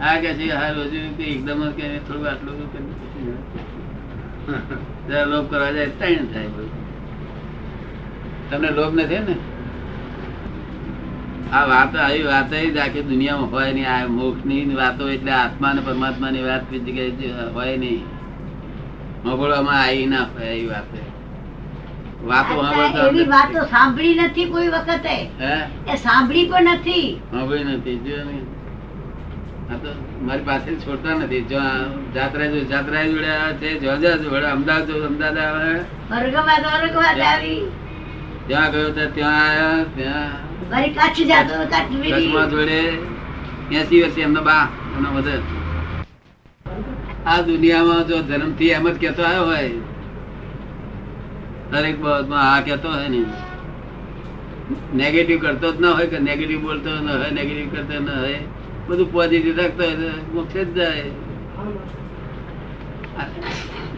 આ 0.00 0.16
કે 0.20 0.34
છે 0.34 0.46
હા 0.52 0.70
હજુ 0.70 1.00
કે 1.16 1.24
એકદમ 1.24 1.60
જ 1.68 1.72
કે 1.72 1.86
થોડું 2.06 2.28
આટલું 2.28 2.56
તો 2.58 2.78
કરી 2.78 3.69
દે. 5.08 5.24
લોભ 5.24 5.46
કરવા 5.50 5.72
જાય 5.72 5.90
ત્રણ 5.90 6.26
થાય 6.32 6.48
તમને 8.50 8.70
લોભ 8.70 8.94
નથી 8.94 9.22
ને? 9.28 9.34
આ 11.52 11.64
વાત 11.66 11.92
આવી 11.96 12.24
વાત 12.24 12.50
જ 12.50 12.78
આખી 12.78 13.02
દુનિયામાં 13.02 13.50
હોય 13.50 13.72
નહીં. 13.72 13.86
આ 13.86 14.08
મોક્ષની 14.08 14.76
વાતો 14.76 15.08
એટલે 15.08 15.32
આત્મા 15.32 15.70
અને 15.70 15.82
પરમાત્માની 15.82 16.42
વાત 16.42 16.64
જગ્યાએ 16.70 17.50
હોય 17.52 17.76
નહીં. 17.76 18.02
સાંભળવામાં 19.24 19.80
આવી 19.80 20.06
ના 20.06 20.26
હોય 20.34 20.50
એવી 20.50 20.68
વાત 20.68 20.90
વાતો 22.22 22.54
એવી 23.08 23.26
વાતો 23.28 23.60
સાંભળી 23.66 24.14
નથી 24.22 24.46
કોઈ 24.46 24.68
વખતે. 24.68 25.14
હે? 25.38 25.54
એ 25.86 25.96
સાંભળી 25.96 26.46
પણ 26.46 26.68
નથી. 26.74 27.06
સાંભળી 27.30 27.64
નથી 27.64 27.98
જો 28.06 28.16
ને 28.24 28.38
આ 29.70 29.78
તો 29.78 29.90
મારી 30.26 30.46
પાસે 30.48 30.70
છોડતા 30.84 31.14
નથી. 31.18 31.44
જો 31.50 31.60
જાત્રા 32.14 32.48
જો 32.52 32.60
જાત્રા 32.72 33.04
જોડે 33.12 33.30
આવે 33.34 33.54
છે 33.60 33.68
જો 33.82 33.92
જો 34.02 34.10
જોડે 34.22 34.46
અમદાવાદ 34.54 34.86
જો 34.88 34.94
અમદાવાદ 35.08 35.38
આવે. 35.38 35.72
ત્યાં 38.48 38.70
ગયો 38.72 38.90
તો 38.96 39.04
ત્યાં 39.16 39.40
આવ્યા 39.46 39.84
ત્યાં 39.96 40.90
કચ્છ 40.96 41.18
જાતો 41.30 41.54
કચ્છમાં 41.72 42.48
જોડે 42.52 42.78
એસી 43.78 44.00
વર્ષે 44.02 44.20
એમનો 44.28 44.42
બા 44.48 44.64
એમનો 44.94 45.08
વધે 45.16 45.34
આ 47.26 47.40
દુનિયામાં 47.48 48.02
જો 48.08 48.16
જન્મથી 48.28 48.72
એમ 48.76 48.86
જ 48.88 48.96
કેતો 49.02 49.22
આવ્યો 49.24 49.46
હોય 49.50 49.70
દરેક 51.72 51.96
બાબતમાં 52.02 52.46
આ 52.46 52.60
કેતો 52.68 52.88
હોય 52.94 53.08
ને. 53.08 53.20
નેગેટિવ 54.94 55.38
કરતો 55.42 55.68
જ 55.74 55.76
ના 55.82 55.94
હોય 55.96 56.08
કે 56.12 56.18
નેગેટિવ 56.28 56.60
બોલતો 56.64 56.90
ન 56.96 57.08
હોય 57.12 57.28
નેગેટિવ 57.38 57.68
કરતો 57.74 57.94
ન 58.00 58.08
હોય. 58.16 58.40
બધું 58.90 59.08
પોઝિટિવ 59.12 59.58
રાખતો 59.58 59.82
હોય 59.84 60.12
મોક્ષે 60.32 60.64
જ 60.64 60.76
જાય. 60.76 61.04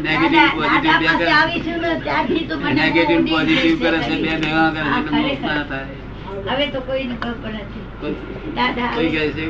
નેગેટિવ 0.00 0.50
પોઝિટિવ 0.54 0.94
બે 1.00 1.08
કરે. 1.14 1.30
આવીશું 1.32 1.78
ને 1.82 1.90
ત્યારથી 2.00 2.44
તો 2.48 2.54
મને 2.58 2.72
નેગેટિવ 2.76 3.20
પોઝિટિવ 3.28 3.74
કરે 3.80 3.98
છે 4.00 4.14
બે 4.18 4.32
ભેગા 4.38 4.68
કરે 4.70 4.84
છે 4.84 5.10
મોક્ષ 5.18 5.42
ના 5.42 5.64
થાય. 5.64 5.96
હવે 6.48 6.66
તો 6.68 6.80
કોઈને 6.82 7.14
ખબર 7.18 7.52
નથી 7.56 7.84
કોઈ- 8.00 8.54
દાદા 8.56 8.88
કોઈ 8.94 9.10
કહે 9.10 9.24
છે? 9.32 9.46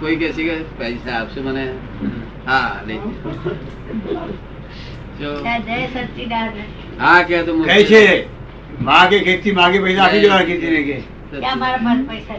કોઈ 0.00 0.16
કહે 0.16 0.28
છે 0.32 0.42
કે 0.44 0.54
પૈસા 0.78 1.14
આપશે 1.18 1.40
મને? 1.42 1.64
હા 2.46 2.72
લઈ 2.86 3.00
હા 6.98 7.22
કે 7.24 7.42
તો 7.44 7.52
કહે 7.62 7.78
છે 7.84 8.02
માગે 8.82 9.18
ખેતી 9.20 9.52
માગે 9.54 9.78
પૈસા 9.80 10.04
આપી 10.04 10.20
દેવા 10.20 10.44
ખેતી 10.44 10.70
ને 10.70 10.82
કે 10.84 10.96
મારા 11.56 11.96
પૈસા 12.04 12.36